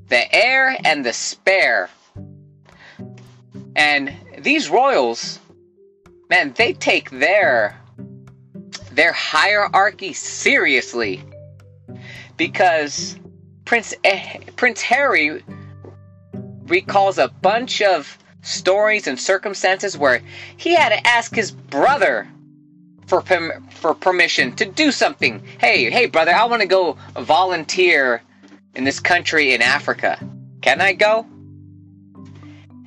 The 0.10 0.36
heir 0.36 0.78
and 0.84 1.06
the 1.06 1.14
spare. 1.14 1.90
And 3.76 4.14
these 4.40 4.70
royals, 4.70 5.40
man, 6.30 6.54
they 6.58 6.74
take 6.74 7.10
their 7.10 7.78
their 8.92 9.14
hierarchy 9.14 10.12
seriously 10.12 11.24
because 12.36 13.18
Prince 13.64 13.94
Prince 14.58 14.82
Harry 14.82 15.42
recalls 16.64 17.18
a 17.18 17.30
bunch 17.30 17.82
of 17.82 18.18
stories 18.42 19.08
and 19.08 19.18
circumstances 19.18 19.98
where 19.98 20.22
he 20.58 20.76
had 20.76 20.90
to 20.90 21.08
ask 21.08 21.34
his 21.34 21.52
brother 21.52 22.28
for 23.20 23.62
for 23.72 23.94
permission 23.94 24.56
to 24.56 24.66
do 24.66 24.92
something. 24.92 25.44
Hey, 25.60 25.90
hey 25.92 26.06
brother, 26.06 26.34
I 26.34 26.46
want 26.46 26.62
to 26.62 26.68
go 26.68 26.98
volunteer 27.20 28.22
in 28.76 28.86
this 28.86 29.00
country 29.00 29.54
in 29.54 29.62
Africa. 29.62 30.18
Can 30.62 30.80
I 30.82 30.94
go? 30.94 31.26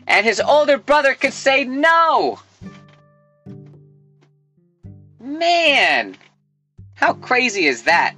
and 0.06 0.26
his 0.26 0.40
older 0.40 0.78
brother 0.78 1.14
could 1.14 1.32
say 1.32 1.64
no. 1.64 2.38
Man, 5.20 6.16
how 6.94 7.14
crazy 7.14 7.66
is 7.66 7.84
that? 7.84 8.14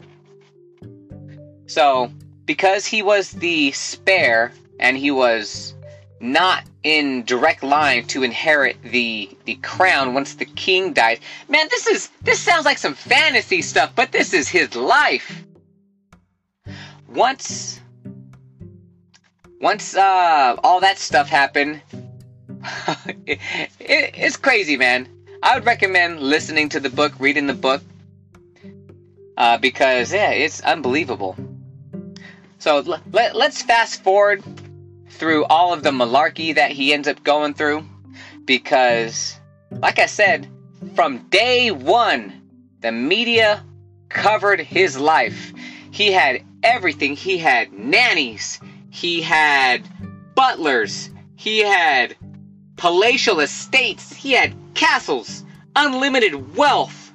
So, 1.66 2.10
because 2.44 2.86
he 2.86 3.02
was 3.02 3.30
the 3.32 3.72
spare 3.72 4.52
and 4.78 4.96
he 4.96 5.10
was 5.10 5.75
not 6.20 6.64
in 6.87 7.25
direct 7.25 7.64
line 7.64 8.05
to 8.07 8.23
inherit 8.23 8.81
the 8.81 9.28
the 9.45 9.57
crown 9.57 10.14
once 10.14 10.35
the 10.35 10.45
king 10.45 10.93
dies. 10.93 11.19
Man, 11.49 11.66
this 11.69 11.88
is 11.88 12.11
this 12.23 12.38
sounds 12.38 12.64
like 12.64 12.78
some 12.78 12.95
fantasy 12.95 13.61
stuff, 13.61 13.90
but 13.97 14.12
this 14.12 14.33
is 14.33 14.49
his 14.49 14.76
life. 14.76 15.45
Once 17.09 17.81
once 19.61 19.97
uh, 19.97 20.55
all 20.62 20.78
that 20.78 20.99
stuff 20.99 21.28
happened, 21.28 21.83
it, 23.26 23.40
it, 23.81 24.14
it's 24.14 24.37
crazy, 24.37 24.76
man. 24.76 25.09
I 25.43 25.57
would 25.57 25.66
recommend 25.66 26.21
listening 26.21 26.69
to 26.69 26.78
the 26.78 26.90
book, 26.90 27.14
reading 27.19 27.49
the 27.49 27.55
book, 27.55 27.83
uh, 29.37 29.59
because 29.59 30.12
yeah, 30.12 30.31
it's 30.31 30.61
unbelievable. 30.61 31.37
So 32.59 33.00
let, 33.11 33.35
let's 33.35 33.62
fast 33.62 34.05
forward 34.05 34.45
through 35.16 35.44
all 35.46 35.73
of 35.73 35.82
the 35.82 35.90
malarkey 35.90 36.54
that 36.54 36.70
he 36.70 36.92
ends 36.92 37.08
up 37.08 37.23
going 37.25 37.54
through, 37.54 37.85
because, 38.44 39.38
like 39.70 39.99
I 39.99 40.06
said, 40.06 40.49
from 40.94 41.28
day 41.28 41.70
one, 41.70 42.42
the 42.80 42.92
media 42.92 43.64
covered 44.08 44.61
his 44.61 44.99
life. 44.99 45.52
He 45.90 46.12
had 46.12 46.42
everything. 46.62 47.16
He 47.16 47.38
had 47.38 47.73
nannies. 47.73 48.61
He 48.90 49.23
had 49.23 49.82
butlers. 50.35 51.11
He 51.37 51.61
had 51.61 52.16
palatial 52.76 53.40
estates. 53.40 54.12
He 54.12 54.32
had 54.32 54.54
castles, 54.75 55.44
unlimited 55.75 56.56
wealth, 56.56 57.12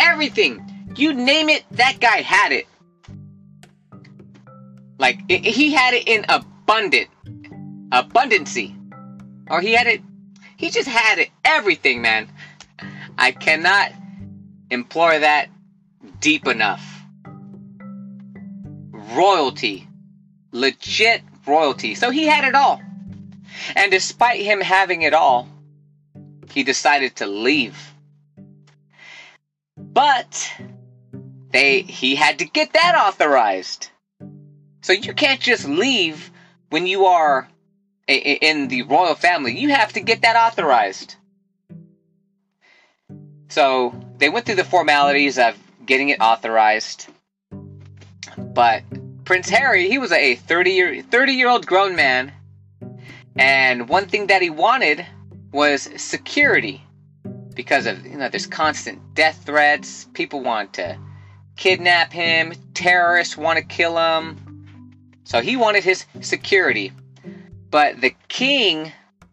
everything. 0.00 0.60
You 0.96 1.14
name 1.14 1.48
it, 1.48 1.64
that 1.72 2.00
guy 2.00 2.18
had 2.18 2.52
it. 2.52 2.66
Like, 4.98 5.20
it, 5.28 5.44
he 5.44 5.72
had 5.72 5.94
it 5.94 6.06
in 6.06 6.24
abundant, 6.64 7.08
abundancy. 7.90 8.74
Or 9.48 9.60
he 9.60 9.72
had 9.72 9.86
it, 9.86 10.02
he 10.56 10.70
just 10.70 10.88
had 10.88 11.18
it, 11.18 11.30
everything, 11.44 12.00
man. 12.00 12.28
I 13.18 13.32
cannot 13.32 13.92
implore 14.70 15.18
that 15.18 15.48
deep 16.20 16.46
enough. 16.46 17.02
Royalty. 18.90 19.86
Legit 20.52 21.22
royalty. 21.46 21.94
So 21.94 22.10
he 22.10 22.26
had 22.26 22.44
it 22.44 22.54
all. 22.54 22.80
And 23.76 23.90
despite 23.90 24.40
him 24.40 24.60
having 24.60 25.02
it 25.02 25.12
all, 25.12 25.48
he 26.50 26.62
decided 26.62 27.16
to 27.16 27.26
leave. 27.26 27.92
But 29.76 30.52
they 31.50 31.82
he 31.82 32.14
had 32.14 32.38
to 32.38 32.44
get 32.44 32.72
that 32.72 32.94
authorized. 32.96 33.90
So 34.82 34.92
you 34.92 35.12
can't 35.12 35.40
just 35.40 35.68
leave 35.68 36.30
when 36.70 36.86
you 36.86 37.06
are 37.06 37.48
in 38.06 38.68
the 38.68 38.82
royal 38.82 39.14
family. 39.14 39.58
You 39.58 39.70
have 39.70 39.92
to 39.94 40.00
get 40.00 40.22
that 40.22 40.36
authorized. 40.36 41.16
So 43.48 43.94
they 44.18 44.28
went 44.28 44.46
through 44.46 44.56
the 44.56 44.64
formalities 44.64 45.38
of 45.38 45.56
getting 45.86 46.10
it 46.10 46.20
authorized. 46.20 47.08
But 48.36 48.82
Prince 49.24 49.48
Harry, 49.48 49.88
he 49.88 49.98
was 49.98 50.12
a 50.12 50.36
30 50.36 50.70
year 50.70 51.02
30 51.02 51.32
year 51.32 51.48
old 51.48 51.66
grown 51.66 51.96
man 51.96 52.32
and 53.36 53.88
one 53.88 54.06
thing 54.06 54.28
that 54.28 54.42
he 54.42 54.50
wanted 54.50 55.04
was 55.52 55.88
security 55.96 56.82
because 57.54 57.86
of 57.86 58.04
you 58.06 58.16
know 58.16 58.28
there's 58.28 58.46
constant 58.46 59.14
death 59.14 59.42
threats. 59.44 60.06
People 60.14 60.40
want 60.40 60.74
to 60.74 60.98
kidnap 61.56 62.12
him. 62.12 62.52
Terrorists 62.74 63.36
want 63.36 63.58
to 63.58 63.64
kill 63.64 63.96
him. 63.96 64.53
So 65.24 65.40
he 65.40 65.56
wanted 65.56 65.84
his 65.84 66.04
security. 66.20 66.92
But 67.70 68.00
the 68.00 68.14
king 68.28 68.92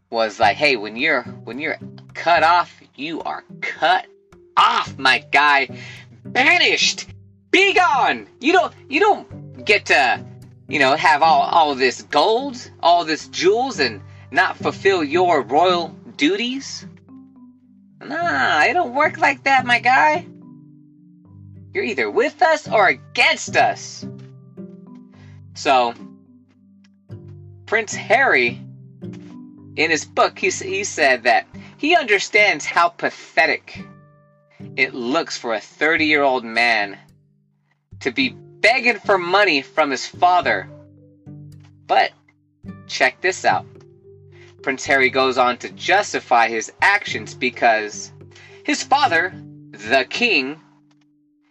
was 0.10 0.40
like, 0.40 0.58
"Hey, 0.58 0.76
when 0.76 0.96
you're 0.96 1.24
when 1.24 1.60
you're 1.60 1.78
cut 2.14 2.44
off, 2.44 2.82
you 2.96 3.22
are 3.22 3.44
cut 3.62 4.08
off, 4.58 4.98
my 4.98 5.20
guy. 5.20 5.70
Banished. 6.26 7.08
Be 7.52 7.74
gone. 7.74 8.28
You 8.40 8.54
don't 8.54 8.74
you 8.90 9.00
don't 9.00 9.66
get 9.66 9.86
to 9.88 10.26
you 10.72 10.80
know, 10.80 10.96
have 10.96 11.22
all, 11.22 11.42
all 11.42 11.76
this 11.76 12.02
gold, 12.04 12.72
all 12.82 13.04
this 13.04 13.28
jewels, 13.28 13.80
and 13.80 14.02
not 14.32 14.56
fulfill 14.56 15.04
your 15.04 15.42
royal 15.42 15.90
duties? 16.16 16.88
Nah, 18.02 18.64
it 18.64 18.74
don't 18.74 18.96
work 18.96 19.18
like 19.18 19.44
that, 19.44 19.66
my 19.66 19.80
guy. 19.80 20.26
You're 21.74 21.84
either 21.84 22.10
with 22.10 22.42
us 22.42 22.70
or 22.70 22.88
against 22.88 23.58
us. 23.58 24.06
So, 25.62 25.94
Prince 27.68 27.94
Harry, 27.94 28.60
in 29.76 29.92
his 29.92 30.06
book, 30.06 30.40
he, 30.40 30.50
he 30.50 30.84
said 30.84 31.22
that 31.26 31.46
he 31.78 31.96
understands 31.96 32.66
how 32.66 32.90
pathetic 32.90 33.80
it 34.76 34.96
looks 34.96 35.38
for 35.38 35.54
a 35.54 35.60
30 35.60 36.06
year 36.06 36.24
old 36.24 36.44
man 36.44 36.98
to 38.00 38.10
be 38.10 38.30
begging 38.30 38.98
for 38.98 39.20
money 39.20 39.62
from 39.62 39.92
his 39.92 40.08
father. 40.08 40.68
But 41.86 42.10
check 42.88 43.22
this 43.22 43.46
out. 43.46 43.68
Prince 44.64 44.84
Harry 44.88 45.12
goes 45.12 45.38
on 45.38 45.60
to 45.60 45.70
justify 45.70 46.48
his 46.48 46.72
actions 46.82 47.36
because 47.36 48.12
his 48.64 48.82
father, 48.82 49.32
the 49.70 50.08
king, 50.10 50.60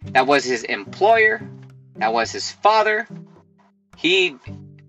that 0.07 0.27
was 0.27 0.45
his 0.45 0.65
employer, 0.65 1.49
that 1.95 2.13
was 2.13 2.33
his 2.33 2.51
father, 2.51 3.07
he 4.01 4.35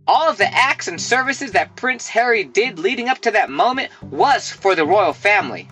all 0.08 0.30
of 0.30 0.38
the 0.38 0.48
acts 0.48 0.88
and 0.88 1.00
services 1.00 1.52
that 1.52 1.76
Prince 1.76 2.08
Harry 2.08 2.46
did 2.46 2.80
leading 2.80 3.10
up 3.10 3.20
to 3.20 3.32
that 3.32 3.50
moment 3.50 3.92
was 4.02 4.50
for 4.50 4.74
the 4.74 4.86
royal 4.86 5.12
family. 5.12 5.68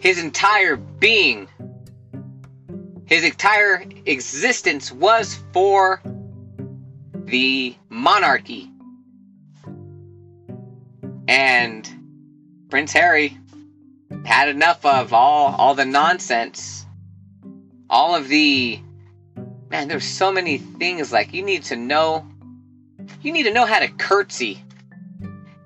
His 0.00 0.22
entire 0.22 0.76
being 0.76 1.48
his 3.06 3.24
entire 3.24 3.84
existence 4.04 4.92
was 4.92 5.38
for 5.52 6.02
the 7.14 7.74
monarchy. 7.88 8.70
And 11.26 11.88
Prince 12.68 12.92
Harry 12.92 13.36
had 14.26 14.50
enough 14.50 14.84
of 14.84 15.14
all 15.14 15.54
all 15.56 15.74
the 15.74 15.86
nonsense. 15.86 16.84
All 17.88 18.14
of 18.14 18.28
the 18.28 18.78
man, 19.70 19.88
there's 19.88 20.04
so 20.04 20.32
many 20.32 20.58
things 20.58 21.12
like 21.12 21.32
you 21.32 21.42
need 21.42 21.64
to 21.64 21.76
know 21.76 22.26
you 23.22 23.32
need 23.32 23.44
to 23.44 23.52
know 23.52 23.64
how 23.64 23.78
to 23.78 23.88
curtsy. 23.88 24.62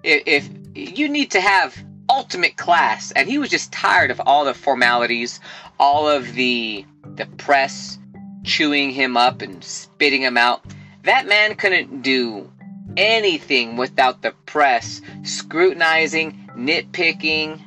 If, 0.02 0.48
if 0.74 0.96
you 0.96 1.08
need 1.08 1.32
to 1.32 1.40
have 1.40 1.76
ultimate 2.08 2.56
class 2.56 3.10
and 3.12 3.28
he 3.28 3.38
was 3.38 3.48
just 3.48 3.72
tired 3.72 4.10
of 4.10 4.20
all 4.20 4.44
the 4.44 4.54
formalities, 4.54 5.40
all 5.78 6.08
of 6.08 6.34
the 6.34 6.84
the 7.16 7.26
press 7.26 7.98
chewing 8.44 8.90
him 8.90 9.16
up 9.16 9.42
and 9.42 9.64
spitting 9.64 10.22
him 10.22 10.36
out. 10.36 10.62
That 11.04 11.26
man 11.26 11.54
couldn't 11.56 12.02
do 12.02 12.50
anything 12.96 13.76
without 13.76 14.22
the 14.22 14.32
press 14.46 15.00
scrutinizing, 15.22 16.50
nitpicking. 16.56 17.60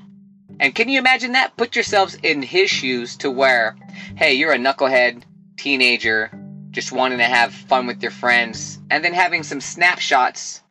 And 0.60 0.74
can 0.74 0.90
you 0.90 1.00
imagine 1.00 1.34
that? 1.34 1.58
Put 1.58 1.76
yourselves 1.76 2.16
in 2.24 2.42
his 2.42 2.70
shoes 2.70 3.18
to 3.18 3.30
where, 3.30 3.76
hey, 4.16 4.34
you're 4.34 4.54
a 4.54 4.58
knucklehead 4.58 5.24
teenager 5.58 6.32
just 6.78 6.92
wanting 6.92 7.18
to 7.18 7.24
have 7.24 7.52
fun 7.52 7.88
with 7.88 8.04
your 8.04 8.12
friends, 8.12 8.78
and 8.92 9.04
then 9.04 9.12
having 9.12 9.42
some 9.42 9.60
snapshots 9.60 10.62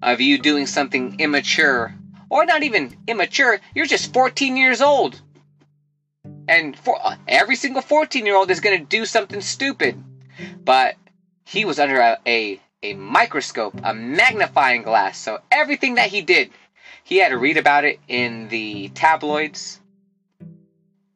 of 0.00 0.20
you 0.20 0.38
doing 0.38 0.66
something 0.66 1.18
immature. 1.18 1.92
Or 2.30 2.44
not 2.44 2.62
even 2.62 2.96
immature, 3.08 3.58
you're 3.74 3.86
just 3.86 4.12
14 4.12 4.56
years 4.56 4.80
old. 4.80 5.20
And 6.48 6.78
for 6.78 6.96
uh, 7.02 7.16
every 7.26 7.56
single 7.56 7.82
14 7.82 8.24
year 8.24 8.36
old 8.36 8.52
is 8.52 8.60
going 8.60 8.78
to 8.78 8.84
do 8.84 9.04
something 9.04 9.40
stupid. 9.40 10.00
But 10.64 10.94
he 11.44 11.64
was 11.64 11.80
under 11.80 11.98
a, 11.98 12.18
a, 12.24 12.60
a 12.84 12.94
microscope 12.94 13.74
a 13.82 13.92
magnifying 13.92 14.82
glass. 14.82 15.18
So 15.18 15.40
everything 15.50 15.96
that 15.96 16.10
he 16.10 16.20
did 16.20 16.50
he 17.02 17.16
had 17.16 17.30
to 17.30 17.38
read 17.38 17.56
about 17.56 17.84
it 17.84 17.98
in 18.06 18.48
the 18.48 18.90
tabloids. 18.90 19.80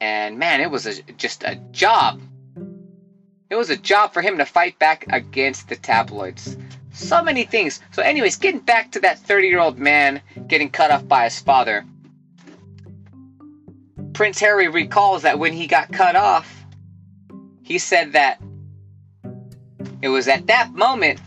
And 0.00 0.38
man 0.38 0.60
it 0.60 0.70
was 0.70 0.86
a, 0.86 1.00
just 1.12 1.44
a 1.44 1.54
job 1.70 2.20
it 3.52 3.56
was 3.58 3.68
a 3.68 3.76
job 3.76 4.14
for 4.14 4.22
him 4.22 4.38
to 4.38 4.46
fight 4.46 4.78
back 4.78 5.04
against 5.10 5.68
the 5.68 5.76
tabloids. 5.76 6.56
So 6.94 7.22
many 7.22 7.44
things. 7.44 7.80
So 7.90 8.00
anyways 8.00 8.38
getting 8.38 8.62
back 8.62 8.92
to 8.92 9.00
that 9.00 9.18
30 9.18 9.46
year 9.46 9.60
old 9.60 9.78
man 9.78 10.22
getting 10.46 10.70
cut 10.70 10.90
off 10.90 11.06
by 11.06 11.24
his 11.24 11.38
father. 11.38 11.84
Prince 14.14 14.40
Harry 14.40 14.68
recalls 14.68 15.20
that 15.22 15.38
when 15.38 15.52
he 15.52 15.66
got 15.66 15.92
cut 15.92 16.16
off, 16.16 16.64
he 17.62 17.76
said 17.76 18.14
that 18.14 18.40
it 20.00 20.08
was 20.08 20.28
at 20.28 20.46
that 20.46 20.72
moment 20.72 21.20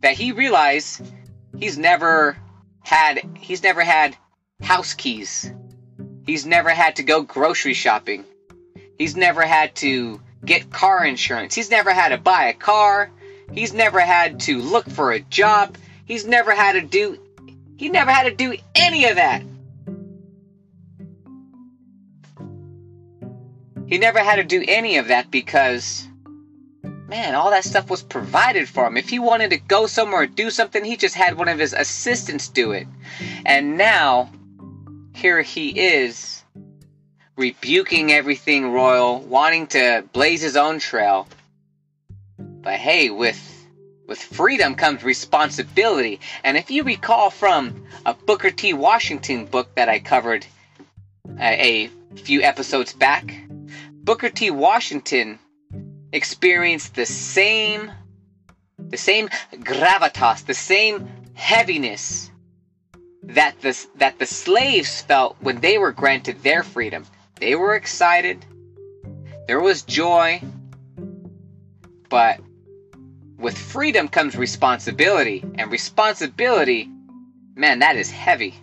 that 0.00 0.14
he 0.14 0.32
realized 0.32 1.00
he's 1.56 1.78
never 1.78 2.36
had 2.80 3.20
he's 3.36 3.62
never 3.62 3.84
had 3.84 4.16
house 4.60 4.94
keys. 4.94 5.48
He's 6.26 6.44
never 6.44 6.70
had 6.70 6.96
to 6.96 7.04
go 7.04 7.22
grocery 7.22 7.74
shopping. 7.74 8.24
He's 8.98 9.16
never 9.16 9.42
had 9.42 9.76
to 9.76 10.20
get 10.44 10.70
car 10.70 11.04
insurance. 11.04 11.54
He's 11.54 11.70
never 11.70 11.92
had 11.92 12.08
to 12.10 12.18
buy 12.18 12.46
a 12.46 12.54
car. 12.54 13.10
He's 13.52 13.72
never 13.72 14.00
had 14.00 14.40
to 14.40 14.58
look 14.58 14.88
for 14.88 15.12
a 15.12 15.20
job. 15.20 15.76
He's 16.04 16.26
never 16.26 16.54
had 16.54 16.72
to 16.72 16.80
do 16.80 17.18
he 17.76 17.88
never 17.88 18.12
had 18.12 18.24
to 18.24 18.34
do 18.34 18.56
any 18.74 19.06
of 19.06 19.16
that. 19.16 19.42
He 23.86 23.98
never 23.98 24.20
had 24.20 24.36
to 24.36 24.44
do 24.44 24.64
any 24.66 24.98
of 24.98 25.08
that 25.08 25.30
because 25.30 26.06
man, 27.12 27.34
all 27.34 27.50
that 27.50 27.64
stuff 27.64 27.90
was 27.90 28.02
provided 28.02 28.66
for 28.68 28.86
him. 28.86 28.96
If 28.96 29.10
he 29.10 29.18
wanted 29.18 29.50
to 29.50 29.58
go 29.58 29.86
somewhere 29.86 30.22
or 30.22 30.26
do 30.26 30.48
something, 30.48 30.82
he 30.82 30.96
just 30.96 31.14
had 31.14 31.36
one 31.36 31.48
of 31.48 31.58
his 31.58 31.74
assistants 31.74 32.48
do 32.48 32.72
it. 32.72 32.86
And 33.44 33.76
now 33.76 34.30
here 35.12 35.42
he 35.42 35.68
is 35.78 36.41
rebuking 37.36 38.12
everything 38.12 38.70
royal, 38.70 39.20
wanting 39.20 39.66
to 39.68 40.04
blaze 40.12 40.42
his 40.42 40.56
own 40.56 40.78
trail. 40.78 41.26
But 42.38 42.74
hey, 42.74 43.10
with 43.10 43.48
with 44.06 44.18
freedom 44.18 44.74
comes 44.74 45.02
responsibility. 45.02 46.20
And 46.44 46.56
if 46.56 46.70
you 46.70 46.82
recall 46.82 47.30
from 47.30 47.86
a 48.04 48.14
Booker 48.14 48.50
T. 48.50 48.74
Washington 48.74 49.46
book 49.46 49.74
that 49.76 49.88
I 49.88 50.00
covered 50.00 50.44
a, 51.38 51.86
a 51.86 51.90
few 52.16 52.42
episodes 52.42 52.92
back, 52.92 53.34
Booker 53.92 54.28
T. 54.28 54.50
Washington 54.50 55.38
experienced 56.12 56.94
the 56.94 57.06
same 57.06 57.90
the 58.78 58.96
same 58.98 59.28
gravitas, 59.54 60.44
the 60.44 60.54
same 60.54 61.08
heaviness 61.34 62.30
that 63.22 63.60
the, 63.60 63.86
that 63.96 64.18
the 64.18 64.26
slaves 64.26 65.00
felt 65.00 65.36
when 65.40 65.60
they 65.60 65.78
were 65.78 65.92
granted 65.92 66.42
their 66.42 66.62
freedom. 66.62 67.06
They 67.42 67.56
were 67.56 67.74
excited. 67.74 68.46
There 69.48 69.58
was 69.58 69.82
joy. 69.82 70.40
But 72.08 72.38
with 73.36 73.58
freedom 73.58 74.06
comes 74.06 74.36
responsibility. 74.36 75.42
And 75.58 75.72
responsibility, 75.72 76.88
man, 77.56 77.80
that 77.80 77.96
is 77.96 78.12
heavy. 78.12 78.54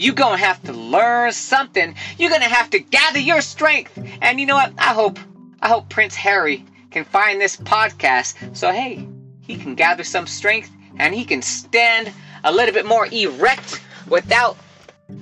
You're 0.00 0.16
gonna 0.16 0.36
have 0.36 0.60
to 0.64 0.72
learn 0.72 1.30
something. 1.30 1.94
You're 2.18 2.30
gonna 2.30 2.46
have 2.48 2.70
to 2.70 2.80
gather 2.80 3.20
your 3.20 3.40
strength. 3.40 3.96
And 4.20 4.40
you 4.40 4.46
know 4.46 4.56
what? 4.56 4.72
I 4.78 4.94
hope 4.94 5.20
I 5.62 5.68
hope 5.68 5.88
Prince 5.88 6.16
Harry 6.16 6.64
can 6.90 7.04
find 7.04 7.40
this 7.40 7.56
podcast 7.56 8.56
so 8.56 8.72
hey, 8.72 9.06
he 9.42 9.54
can 9.54 9.76
gather 9.76 10.02
some 10.02 10.26
strength 10.26 10.72
and 10.96 11.14
he 11.14 11.24
can 11.24 11.40
stand 11.40 12.12
a 12.42 12.50
little 12.50 12.74
bit 12.74 12.84
more 12.84 13.06
erect 13.12 13.80
without 14.08 14.56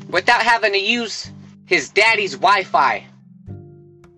without 0.09 0.41
having 0.41 0.73
to 0.73 0.79
use 0.79 1.31
his 1.67 1.91
daddy's 1.91 2.33
Wi-Fi. 2.33 3.05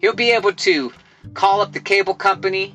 He'll 0.00 0.14
be 0.14 0.30
able 0.32 0.52
to 0.52 0.92
call 1.34 1.60
up 1.60 1.72
the 1.72 1.80
cable 1.80 2.14
company 2.14 2.74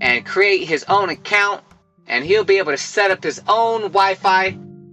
and 0.00 0.26
create 0.26 0.68
his 0.68 0.84
own 0.84 1.08
account 1.08 1.62
and 2.06 2.24
he'll 2.24 2.44
be 2.44 2.58
able 2.58 2.72
to 2.72 2.78
set 2.78 3.10
up 3.10 3.22
his 3.22 3.40
own 3.48 3.82
Wi-Fi 3.82 4.46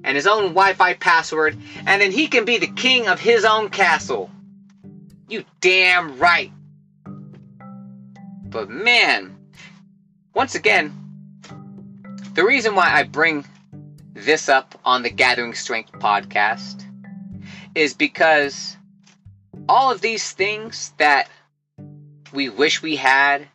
and 0.03 0.15
his 0.15 0.27
own 0.27 0.49
Wi-Fi 0.49 0.93
password 0.93 1.57
and 1.85 2.01
then 2.01 2.11
he 2.11 2.27
can 2.27 2.45
be 2.45 2.57
the 2.57 2.67
king 2.67 3.07
of 3.07 3.19
his 3.19 3.43
own 3.43 3.69
castle. 3.69 4.29
You 5.27 5.43
damn 5.59 6.19
right. 6.19 6.51
But 8.47 8.69
man, 8.69 9.35
once 10.33 10.55
again, 10.55 10.93
the 12.35 12.45
reason 12.45 12.75
why 12.75 12.91
I 12.93 13.03
bring 13.03 13.45
this 14.13 14.47
up 14.47 14.79
on 14.85 15.03
the 15.03 15.09
Gathering 15.09 15.53
Strength 15.53 15.93
podcast 15.93 16.85
is 17.75 17.93
because 17.93 18.77
all 19.69 19.91
of 19.91 20.01
these 20.01 20.31
things 20.31 20.93
that 20.97 21.29
we 22.33 22.49
wish 22.49 22.81
we 22.81 22.95
had 22.95 23.47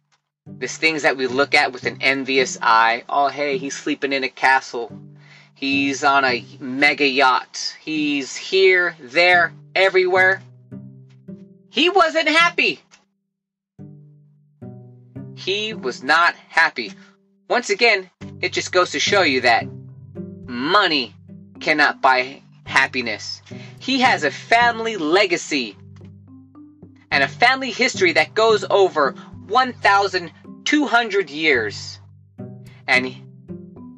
these 0.58 0.76
things 0.76 1.02
that 1.02 1.16
we 1.16 1.26
look 1.26 1.54
at 1.54 1.72
with 1.72 1.86
an 1.86 1.98
envious 2.00 2.58
eye. 2.60 3.04
Oh, 3.08 3.28
hey, 3.28 3.58
he's 3.58 3.76
sleeping 3.76 4.12
in 4.12 4.24
a 4.24 4.28
castle. 4.28 4.92
He's 5.54 6.04
on 6.04 6.24
a 6.24 6.44
mega 6.58 7.06
yacht. 7.06 7.76
He's 7.80 8.36
here, 8.36 8.96
there, 9.00 9.52
everywhere. 9.74 10.42
He 11.70 11.88
wasn't 11.88 12.28
happy. 12.28 12.80
He 15.34 15.74
was 15.74 16.02
not 16.02 16.34
happy. 16.48 16.92
Once 17.48 17.70
again, 17.70 18.10
it 18.40 18.52
just 18.52 18.72
goes 18.72 18.92
to 18.92 19.00
show 19.00 19.22
you 19.22 19.42
that 19.42 19.66
money 20.46 21.14
cannot 21.60 22.02
buy 22.02 22.42
happiness. 22.64 23.42
He 23.80 24.00
has 24.00 24.22
a 24.24 24.30
family 24.30 24.96
legacy 24.98 25.76
and 27.10 27.24
a 27.24 27.28
family 27.28 27.70
history 27.70 28.12
that 28.12 28.34
goes 28.34 28.64
over 28.68 29.12
1,200 29.48 31.30
years. 31.30 31.98
And 32.86 33.16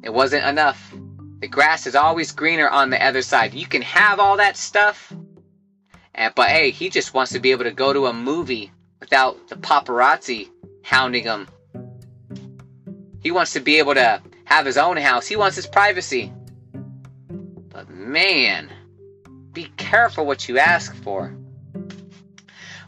it 0.01 0.13
wasn't 0.13 0.45
enough. 0.45 0.93
The 1.41 1.49
grass 1.49 1.85
is 1.85 1.95
always 1.95 2.31
greener 2.31 2.69
on 2.69 2.89
the 2.89 3.05
other 3.05 3.21
side. 3.21 3.53
You 3.53 3.65
can 3.65 3.81
have 3.81 4.21
all 4.21 4.37
that 4.37 4.55
stuff, 4.55 5.11
but 6.35 6.47
hey, 6.47 6.71
he 6.71 6.89
just 6.89 7.13
wants 7.13 7.33
to 7.33 7.39
be 7.39 7.51
able 7.51 7.65
to 7.65 7.71
go 7.71 7.91
to 7.91 8.07
a 8.07 8.13
movie 8.13 8.71
without 9.01 9.49
the 9.49 9.55
paparazzi 9.55 10.49
hounding 10.83 11.23
him. 11.23 11.47
He 13.19 13.31
wants 13.31 13.51
to 13.53 13.59
be 13.59 13.79
able 13.79 13.95
to 13.95 14.21
have 14.45 14.65
his 14.65 14.77
own 14.77 14.95
house. 14.95 15.27
He 15.27 15.35
wants 15.35 15.57
his 15.57 15.67
privacy. 15.67 16.31
But 17.69 17.89
man, 17.89 18.69
be 19.53 19.71
careful 19.77 20.25
what 20.25 20.49
you 20.49 20.57
ask 20.57 20.95
for. 20.95 21.35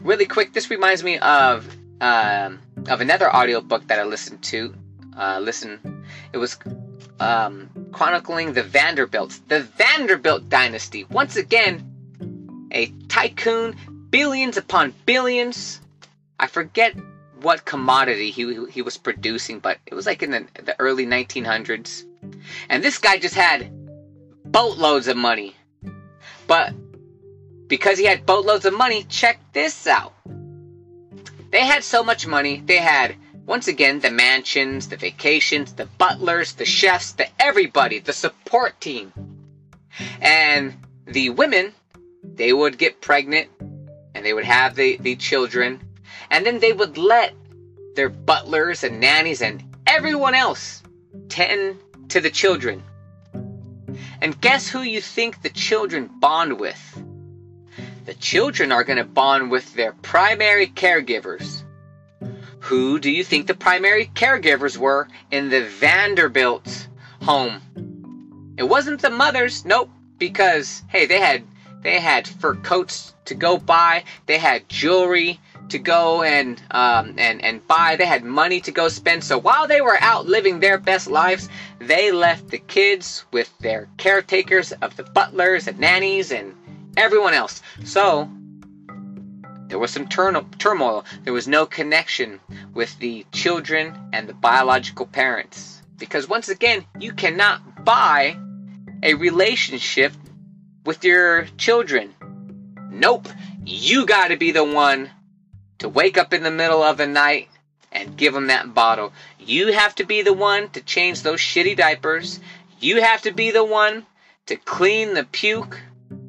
Really 0.00 0.26
quick, 0.26 0.52
this 0.52 0.70
reminds 0.70 1.02
me 1.02 1.18
of 1.18 1.68
um, 2.00 2.60
of 2.88 3.00
another 3.00 3.34
audiobook 3.34 3.86
that 3.88 3.98
I 3.98 4.04
listened 4.04 4.42
to. 4.44 4.74
Uh, 5.16 5.40
listen, 5.40 6.04
it 6.32 6.38
was 6.38 6.58
um, 7.20 7.70
chronicling 7.92 8.52
the 8.52 8.62
Vanderbilts, 8.62 9.38
the 9.48 9.60
Vanderbilt 9.60 10.48
dynasty. 10.48 11.04
Once 11.04 11.36
again, 11.36 12.68
a 12.70 12.86
tycoon, 13.08 13.76
billions 14.10 14.56
upon 14.56 14.94
billions. 15.06 15.80
I 16.38 16.46
forget 16.46 16.94
what 17.40 17.64
commodity 17.64 18.30
he, 18.30 18.66
he 18.66 18.82
was 18.82 18.96
producing, 18.96 19.60
but 19.60 19.78
it 19.86 19.94
was 19.94 20.06
like 20.06 20.22
in 20.22 20.30
the, 20.30 20.46
the 20.62 20.78
early 20.78 21.06
1900s. 21.06 22.04
And 22.68 22.82
this 22.82 22.98
guy 22.98 23.18
just 23.18 23.34
had 23.34 23.70
boatloads 24.44 25.08
of 25.08 25.16
money. 25.16 25.54
But 26.46 26.74
because 27.68 27.98
he 27.98 28.04
had 28.04 28.26
boatloads 28.26 28.64
of 28.64 28.74
money, 28.74 29.04
check 29.04 29.40
this 29.52 29.86
out. 29.86 30.12
They 31.50 31.64
had 31.64 31.84
so 31.84 32.04
much 32.04 32.26
money. 32.26 32.62
They 32.64 32.78
had, 32.78 33.16
once 33.46 33.68
again, 33.68 34.00
the 34.00 34.10
mansions, 34.10 34.88
the 34.88 34.96
vacations, 34.96 35.72
the 35.72 35.86
butlers, 35.86 36.52
the 36.54 36.64
chefs, 36.64 37.12
the 37.12 37.28
everybody, 37.40 37.98
the 37.98 38.12
support 38.12 38.80
team. 38.80 39.12
And 40.20 40.74
the 41.06 41.30
women, 41.30 41.72
they 42.22 42.52
would 42.52 42.78
get 42.78 43.00
pregnant 43.00 43.48
and 44.14 44.24
they 44.24 44.32
would 44.32 44.44
have 44.44 44.74
the, 44.74 44.96
the 44.98 45.16
children. 45.16 45.80
And 46.30 46.44
then 46.44 46.58
they 46.58 46.72
would 46.72 46.98
let 46.98 47.34
their 47.94 48.08
butlers 48.08 48.84
and 48.84 49.00
nannies 49.00 49.42
and 49.42 49.62
everyone 49.86 50.34
else 50.34 50.82
tend 51.28 51.78
to 52.08 52.20
the 52.20 52.30
children. 52.30 52.82
And 54.20 54.40
guess 54.40 54.68
who 54.68 54.82
you 54.82 55.00
think 55.00 55.42
the 55.42 55.50
children 55.50 56.10
bond 56.20 56.58
with? 56.58 57.02
The 58.06 58.14
children 58.14 58.72
are 58.72 58.84
going 58.84 58.98
to 58.98 59.04
bond 59.04 59.50
with 59.50 59.74
their 59.74 59.92
primary 59.92 60.68
caregivers. 60.68 61.62
Who 62.60 62.98
do 62.98 63.10
you 63.10 63.22
think 63.22 63.46
the 63.46 63.54
primary 63.54 64.06
caregivers 64.14 64.76
were 64.76 65.08
in 65.30 65.50
the 65.50 65.62
Vanderbilt 65.62 66.88
home? 67.22 68.54
It 68.56 68.64
wasn't 68.64 69.02
the 69.02 69.10
mothers, 69.10 69.64
nope, 69.64 69.90
because 70.18 70.82
hey, 70.88 71.06
they 71.06 71.20
had 71.20 71.44
they 71.82 72.00
had 72.00 72.26
fur 72.26 72.54
coats 72.54 73.14
to 73.26 73.34
go 73.34 73.58
buy, 73.58 74.04
they 74.26 74.38
had 74.38 74.68
jewelry 74.68 75.38
to 75.68 75.78
go 75.78 76.22
and 76.22 76.62
um, 76.70 77.14
and 77.18 77.42
and 77.42 77.66
buy. 77.66 77.96
They 77.96 78.06
had 78.06 78.24
money 78.24 78.60
to 78.60 78.70
go 78.70 78.88
spend. 78.88 79.24
So 79.24 79.38
while 79.38 79.66
they 79.66 79.80
were 79.80 79.98
out 80.00 80.26
living 80.26 80.60
their 80.60 80.78
best 80.78 81.08
lives, 81.08 81.48
they 81.78 82.12
left 82.12 82.48
the 82.48 82.58
kids 82.58 83.24
with 83.32 83.52
their 83.58 83.88
caretakers 83.96 84.72
of 84.72 84.96
the 84.96 85.02
butlers 85.02 85.66
and 85.66 85.78
nannies 85.78 86.32
and 86.32 86.54
everyone 86.96 87.34
else. 87.34 87.62
So 87.84 88.28
there 89.68 89.78
was 89.78 89.90
some 89.90 90.06
turmoil. 90.06 91.04
There 91.24 91.32
was 91.32 91.48
no 91.48 91.66
connection 91.66 92.40
with 92.72 92.96
the 93.00 93.26
children 93.32 94.10
and 94.12 94.28
the 94.28 94.34
biological 94.34 95.06
parents. 95.06 95.82
Because 95.98 96.28
once 96.28 96.48
again, 96.48 96.84
you 96.98 97.12
cannot 97.12 97.84
buy 97.84 98.36
a 99.02 99.14
relationship 99.14 100.12
with 100.84 101.04
your 101.04 101.46
children. 101.58 102.14
Nope. 102.90 103.28
You 103.64 104.06
got 104.06 104.28
to 104.28 104.36
be 104.36 104.52
the 104.52 104.64
one 104.64 105.10
to 105.86 105.90
wake 105.90 106.18
up 106.18 106.32
in 106.32 106.42
the 106.42 106.50
middle 106.50 106.82
of 106.82 106.96
the 106.96 107.06
night 107.06 107.48
and 107.92 108.16
give 108.16 108.34
them 108.34 108.48
that 108.48 108.74
bottle. 108.74 109.12
You 109.38 109.72
have 109.72 109.94
to 109.96 110.04
be 110.04 110.22
the 110.22 110.32
one 110.32 110.68
to 110.70 110.80
change 110.80 111.22
those 111.22 111.40
shitty 111.40 111.76
diapers. 111.76 112.40
You 112.80 113.00
have 113.00 113.22
to 113.22 113.30
be 113.30 113.52
the 113.52 113.64
one 113.64 114.04
to 114.46 114.56
clean 114.56 115.14
the 115.14 115.24
puke 115.24 115.80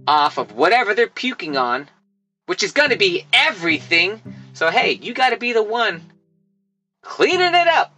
off 0.08 0.38
of 0.38 0.54
whatever 0.54 0.94
they're 0.94 1.08
puking 1.08 1.58
on 1.58 1.90
which 2.48 2.64
is 2.64 2.72
going 2.72 2.90
to 2.90 2.98
be 2.98 3.26
everything. 3.34 4.22
So, 4.54 4.72
hey, 4.72 4.94
you 4.94 5.14
got 5.14 5.30
to 5.30 5.38
be 5.38 5.54
the 5.54 5.62
one 5.62 6.02
cleaning 7.02 7.54
it 7.54 7.68
up. 7.68 7.94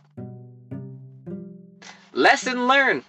Lesson 2.11 2.67
learned. 2.67 3.03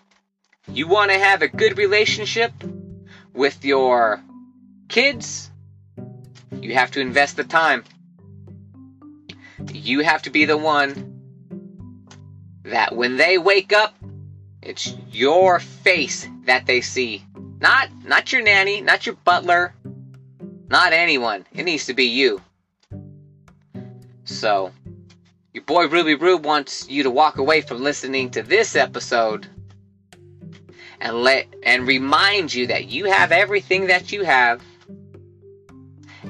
You 0.68 0.86
want 0.86 1.10
to 1.10 1.18
have 1.18 1.42
a 1.42 1.48
good 1.48 1.78
relationship 1.78 2.52
with 3.32 3.64
your 3.64 4.22
kids? 4.88 5.50
You 6.60 6.74
have 6.74 6.90
to 6.92 7.00
invest 7.00 7.36
the 7.36 7.44
time. 7.44 7.84
You 9.80 10.00
have 10.00 10.22
to 10.22 10.30
be 10.30 10.44
the 10.44 10.58
one 10.58 11.20
that 12.64 12.94
when 12.94 13.16
they 13.16 13.38
wake 13.38 13.72
up, 13.72 13.94
it's 14.60 14.94
your 15.10 15.58
face 15.58 16.28
that 16.44 16.66
they 16.66 16.82
see. 16.82 17.24
Not 17.60 17.88
not 18.04 18.30
your 18.30 18.42
nanny, 18.42 18.82
not 18.82 19.06
your 19.06 19.14
butler, 19.16 19.74
not 20.68 20.92
anyone. 20.92 21.46
It 21.54 21.64
needs 21.64 21.86
to 21.86 21.94
be 21.94 22.04
you. 22.04 22.42
So, 24.24 24.70
your 25.54 25.64
boy 25.64 25.88
Ruby 25.88 26.14
Rube 26.14 26.44
wants 26.44 26.88
you 26.88 27.02
to 27.02 27.10
walk 27.10 27.38
away 27.38 27.62
from 27.62 27.82
listening 27.82 28.30
to 28.32 28.42
this 28.42 28.76
episode 28.76 29.46
and 31.00 31.22
let 31.22 31.46
and 31.62 31.86
remind 31.86 32.52
you 32.52 32.66
that 32.66 32.88
you 32.88 33.06
have 33.06 33.32
everything 33.32 33.86
that 33.86 34.12
you 34.12 34.24
have. 34.24 34.62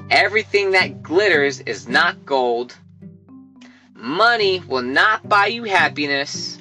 Everything 0.09 0.71
that 0.71 1.03
glitters 1.03 1.59
is 1.59 1.89
not 1.89 2.25
gold. 2.25 2.77
Money 4.01 4.63
will 4.67 4.81
not 4.81 5.29
buy 5.29 5.45
you 5.45 5.63
happiness. 5.63 6.57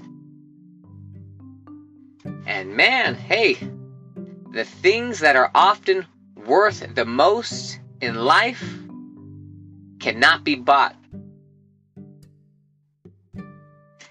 And 2.46 2.76
man, 2.76 3.14
hey, 3.14 3.54
the 4.52 4.64
things 4.64 5.20
that 5.20 5.36
are 5.36 5.50
often 5.54 6.04
worth 6.36 6.94
the 6.94 7.06
most 7.06 7.80
in 8.02 8.14
life 8.14 8.62
cannot 10.00 10.44
be 10.44 10.54
bought. 10.54 10.96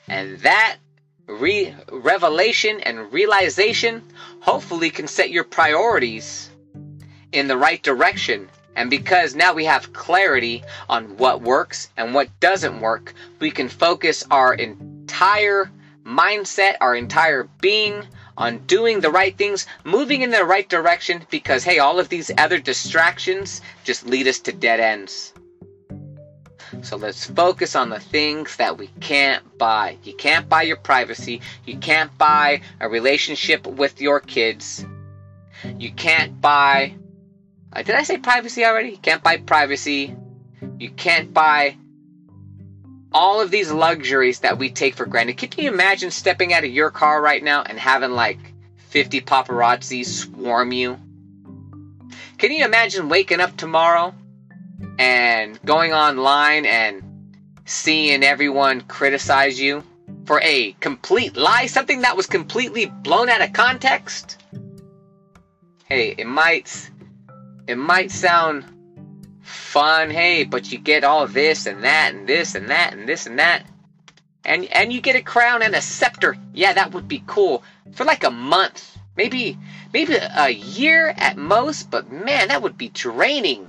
And 0.08 0.40
that 0.40 0.78
re- 1.28 1.76
revelation 1.92 2.80
and 2.82 3.14
realization 3.14 4.02
hopefully 4.42 4.90
can 4.90 5.08
set 5.08 5.30
your 5.30 5.44
priorities 5.44 6.50
in 7.32 7.48
the 7.48 7.58
right 7.58 7.82
direction. 7.84 8.50
And 8.76 8.90
because 8.90 9.36
now 9.36 9.54
we 9.54 9.66
have 9.66 9.94
clarity 9.94 10.64
on 10.88 11.18
what 11.18 11.42
works 11.42 11.90
and 11.98 12.14
what 12.14 12.40
doesn't 12.40 12.80
work, 12.80 13.14
we 13.40 13.52
can 13.52 13.68
focus 13.68 14.24
our 14.32 14.54
entire 14.54 15.72
mindset, 16.06 16.76
our 16.82 16.96
entire 16.96 17.44
being 17.62 18.06
on 18.38 18.60
doing 18.60 19.02
the 19.02 19.12
right 19.12 19.38
things, 19.38 19.68
moving 19.84 20.22
in 20.22 20.32
the 20.32 20.46
right 20.46 20.70
direction 20.70 21.22
because, 21.30 21.64
hey, 21.64 21.80
all 21.80 22.00
of 22.00 22.10
these 22.10 22.32
other 22.38 22.58
distractions 22.60 23.62
just 23.84 24.06
lead 24.06 24.28
us 24.28 24.40
to 24.40 24.54
dead 24.54 24.80
ends. 24.80 25.34
So 26.82 26.96
let's 26.96 27.26
focus 27.26 27.76
on 27.76 27.90
the 27.90 28.00
things 28.00 28.56
that 28.58 28.78
we 28.78 28.88
can't 29.02 29.58
buy. 29.58 29.98
You 30.04 30.14
can't 30.14 30.48
buy 30.48 30.62
your 30.62 30.78
privacy. 30.78 31.42
You 31.66 31.78
can't 31.78 32.16
buy 32.18 32.62
a 32.80 32.88
relationship 32.88 33.68
with 33.68 34.00
your 34.00 34.20
kids. 34.20 34.86
You 35.78 35.92
can't 35.92 36.40
buy. 36.40 36.96
Uh, 37.72 37.84
did 37.84 37.96
I 37.96 38.04
say 38.04 38.18
privacy 38.18 38.66
already? 38.66 38.90
You 38.92 38.98
can't 38.98 39.24
buy 39.24 39.38
privacy. 39.38 40.16
You 40.80 40.90
can't 40.90 41.34
buy 41.34 41.78
all 43.12 43.42
of 43.42 43.52
these 43.52 43.72
luxuries 43.72 44.40
that 44.40 44.58
we 44.58 44.70
take 44.70 44.96
for 44.96 45.06
granted. 45.06 45.38
Can 45.38 45.64
you 45.64 45.72
imagine 45.72 46.12
stepping 46.12 46.54
out 46.54 46.64
of 46.64 46.72
your 46.72 46.92
car 46.92 47.22
right 47.22 47.44
now 47.44 47.64
and 47.64 47.80
having 47.80 48.12
like 48.12 48.40
50 48.90 49.22
paparazzi 49.22 50.06
swarm 50.06 50.72
you? 50.72 51.00
Can 52.38 52.52
you 52.52 52.66
imagine 52.66 53.10
waking 53.10 53.40
up 53.40 53.56
tomorrow 53.58 54.14
and 54.98 55.60
going 55.64 55.94
online 55.94 56.66
and 56.66 57.04
seeing 57.66 58.24
everyone 58.24 58.82
criticize 58.82 59.60
you 59.60 59.84
for 60.26 60.42
a 60.42 60.72
complete 60.80 61.36
lie, 61.36 61.66
something 61.66 62.02
that 62.02 62.16
was 62.16 62.28
completely 62.28 62.86
blown 62.86 63.30
out 63.30 63.42
of 63.42 63.54
context? 63.54 64.42
Hey, 65.86 66.16
it 66.18 66.28
might 66.28 66.90
it 67.70 67.78
might 67.78 68.10
sound 68.10 68.66
fun, 69.44 70.10
hey, 70.10 70.44
but 70.44 70.72
you 70.72 70.80
get 70.80 71.04
all 71.04 71.28
this 71.28 71.68
and 71.68 71.84
that 71.84 72.16
and 72.16 72.28
this 72.28 72.56
and 72.56 72.72
that 72.72 72.94
and 72.94 73.08
this 73.08 73.28
and 73.28 73.38
that. 73.38 73.64
And 74.44 74.66
and 74.66 74.92
you 74.92 75.02
get 75.02 75.16
a 75.16 75.22
crown 75.22 75.62
and 75.62 75.76
a 75.76 75.82
scepter. 75.82 76.36
Yeah, 76.52 76.74
that 76.74 76.94
would 76.94 77.08
be 77.08 77.24
cool. 77.28 77.62
For 77.92 78.06
like 78.06 78.24
a 78.24 78.32
month. 78.32 78.98
Maybe 79.16 79.56
maybe 79.94 80.16
a 80.16 80.50
year 80.50 81.14
at 81.16 81.38
most, 81.38 81.92
but 81.92 82.12
man, 82.12 82.48
that 82.48 82.64
would 82.64 82.76
be 82.76 82.90
draining. 82.90 83.68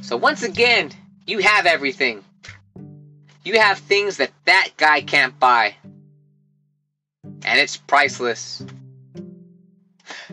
So 0.00 0.16
once 0.16 0.42
again, 0.42 0.90
you 1.28 1.38
have 1.38 1.66
everything. 1.66 2.24
You 3.44 3.60
have 3.60 3.78
things 3.78 4.16
that 4.16 4.32
that 4.46 4.70
guy 4.76 5.02
can't 5.02 5.38
buy. 5.38 5.76
And 7.22 7.60
it's 7.60 7.76
priceless. 7.76 8.66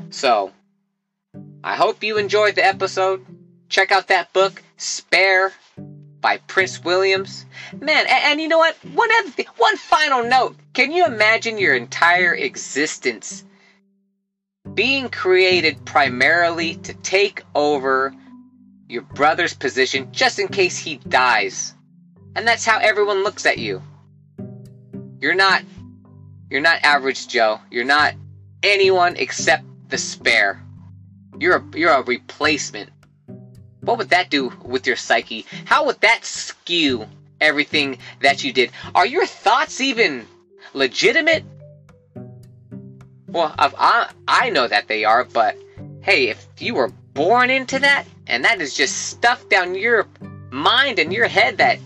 So, 0.10 0.52
I 1.64 1.76
hope 1.76 2.04
you 2.04 2.18
enjoyed 2.18 2.56
the 2.56 2.66
episode. 2.66 3.26
Check 3.70 3.92
out 3.92 4.08
that 4.08 4.34
book, 4.34 4.64
Spare, 4.78 5.54
by 6.20 6.38
Prince 6.38 6.84
Williams. 6.84 7.46
Man, 7.74 8.06
and, 8.08 8.10
and, 8.10 8.42
you 8.42 8.48
know 8.48 8.58
what? 8.58 8.76
One 8.94 9.10
other 9.20 9.30
thing, 9.30 9.46
one 9.58 9.78
final 9.78 10.24
note. 10.24 10.56
Can 10.74 10.92
you 10.92 11.06
imagine 11.06 11.58
your 11.58 11.76
entire 11.76 12.34
existence 12.34 13.44
being 14.74 15.10
created 15.10 15.86
primarily 15.86 16.76
to 16.78 16.94
take 16.94 17.44
over 17.56 18.14
your 18.88 19.04
brother's 19.04 19.54
position 19.54 20.12
just 20.12 20.40
in 20.40 20.48
case 20.48 20.78
he 20.78 20.98
dies? 20.98 21.74
And 22.36 22.48
that's 22.48 22.66
how 22.66 22.80
everyone 22.80 23.24
looks 23.24 23.46
at 23.46 23.58
you. 23.58 23.82
You're 25.20 25.36
not 25.36 25.64
you're 26.50 26.62
not 26.62 26.84
average 26.84 27.28
Joe. 27.28 27.60
You're 27.70 27.86
not 27.86 28.16
anyone 28.64 29.16
except 29.16 29.64
the 29.90 29.98
spare. 29.98 30.62
You're 31.42 31.58
a 31.58 31.78
you're 31.78 31.92
a 31.92 32.04
replacement 32.04 32.92
what 33.82 33.98
would 33.98 34.10
that 34.10 34.30
do 34.30 34.50
with 34.64 34.86
your 34.86 34.96
psyche? 34.96 35.46
How 35.66 35.86
would 35.86 36.00
that 36.02 36.24
skew 36.24 37.08
everything 37.40 37.98
that 38.22 38.44
you 38.44 38.54
did? 38.54 38.72
Are 38.94 39.06
your 39.06 39.26
thoughts 39.26 39.82
even 39.82 40.28
legitimate? 40.74 41.44
Well, 43.28 43.54
I, 43.58 44.12
I 44.28 44.50
know 44.52 44.68
that 44.68 44.88
they 44.88 45.04
are, 45.04 45.24
but 45.24 45.58
hey, 46.02 46.30
if 46.30 46.46
you 46.60 46.76
were 46.76 46.90
born 47.14 47.50
into 47.50 47.80
that, 47.80 48.06
and 48.28 48.46
that 48.46 48.62
is 48.62 48.76
just 48.76 49.08
stuffed 49.08 49.50
down 49.50 49.74
your 49.74 50.08
mind 50.52 51.00
and 51.00 51.12
your 51.12 51.28
head 51.28 51.58
that 51.58 51.80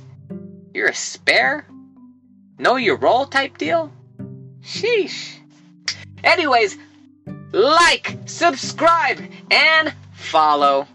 you're 0.73 0.89
a 0.89 0.95
spare, 0.95 1.65
know 2.57 2.75
your 2.75 2.97
role 2.97 3.25
type 3.25 3.57
deal? 3.57 3.91
Sheesh. 4.61 5.37
Anyways, 6.23 6.77
like, 7.55 8.17
subscribe, 8.25 9.19
and 9.49 9.93
follow. 10.13 10.87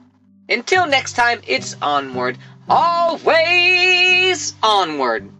Until 0.48 0.86
next 0.86 1.14
time, 1.14 1.40
it's 1.46 1.74
onward. 1.80 2.36
Always 2.68 4.54
onward. 4.62 5.30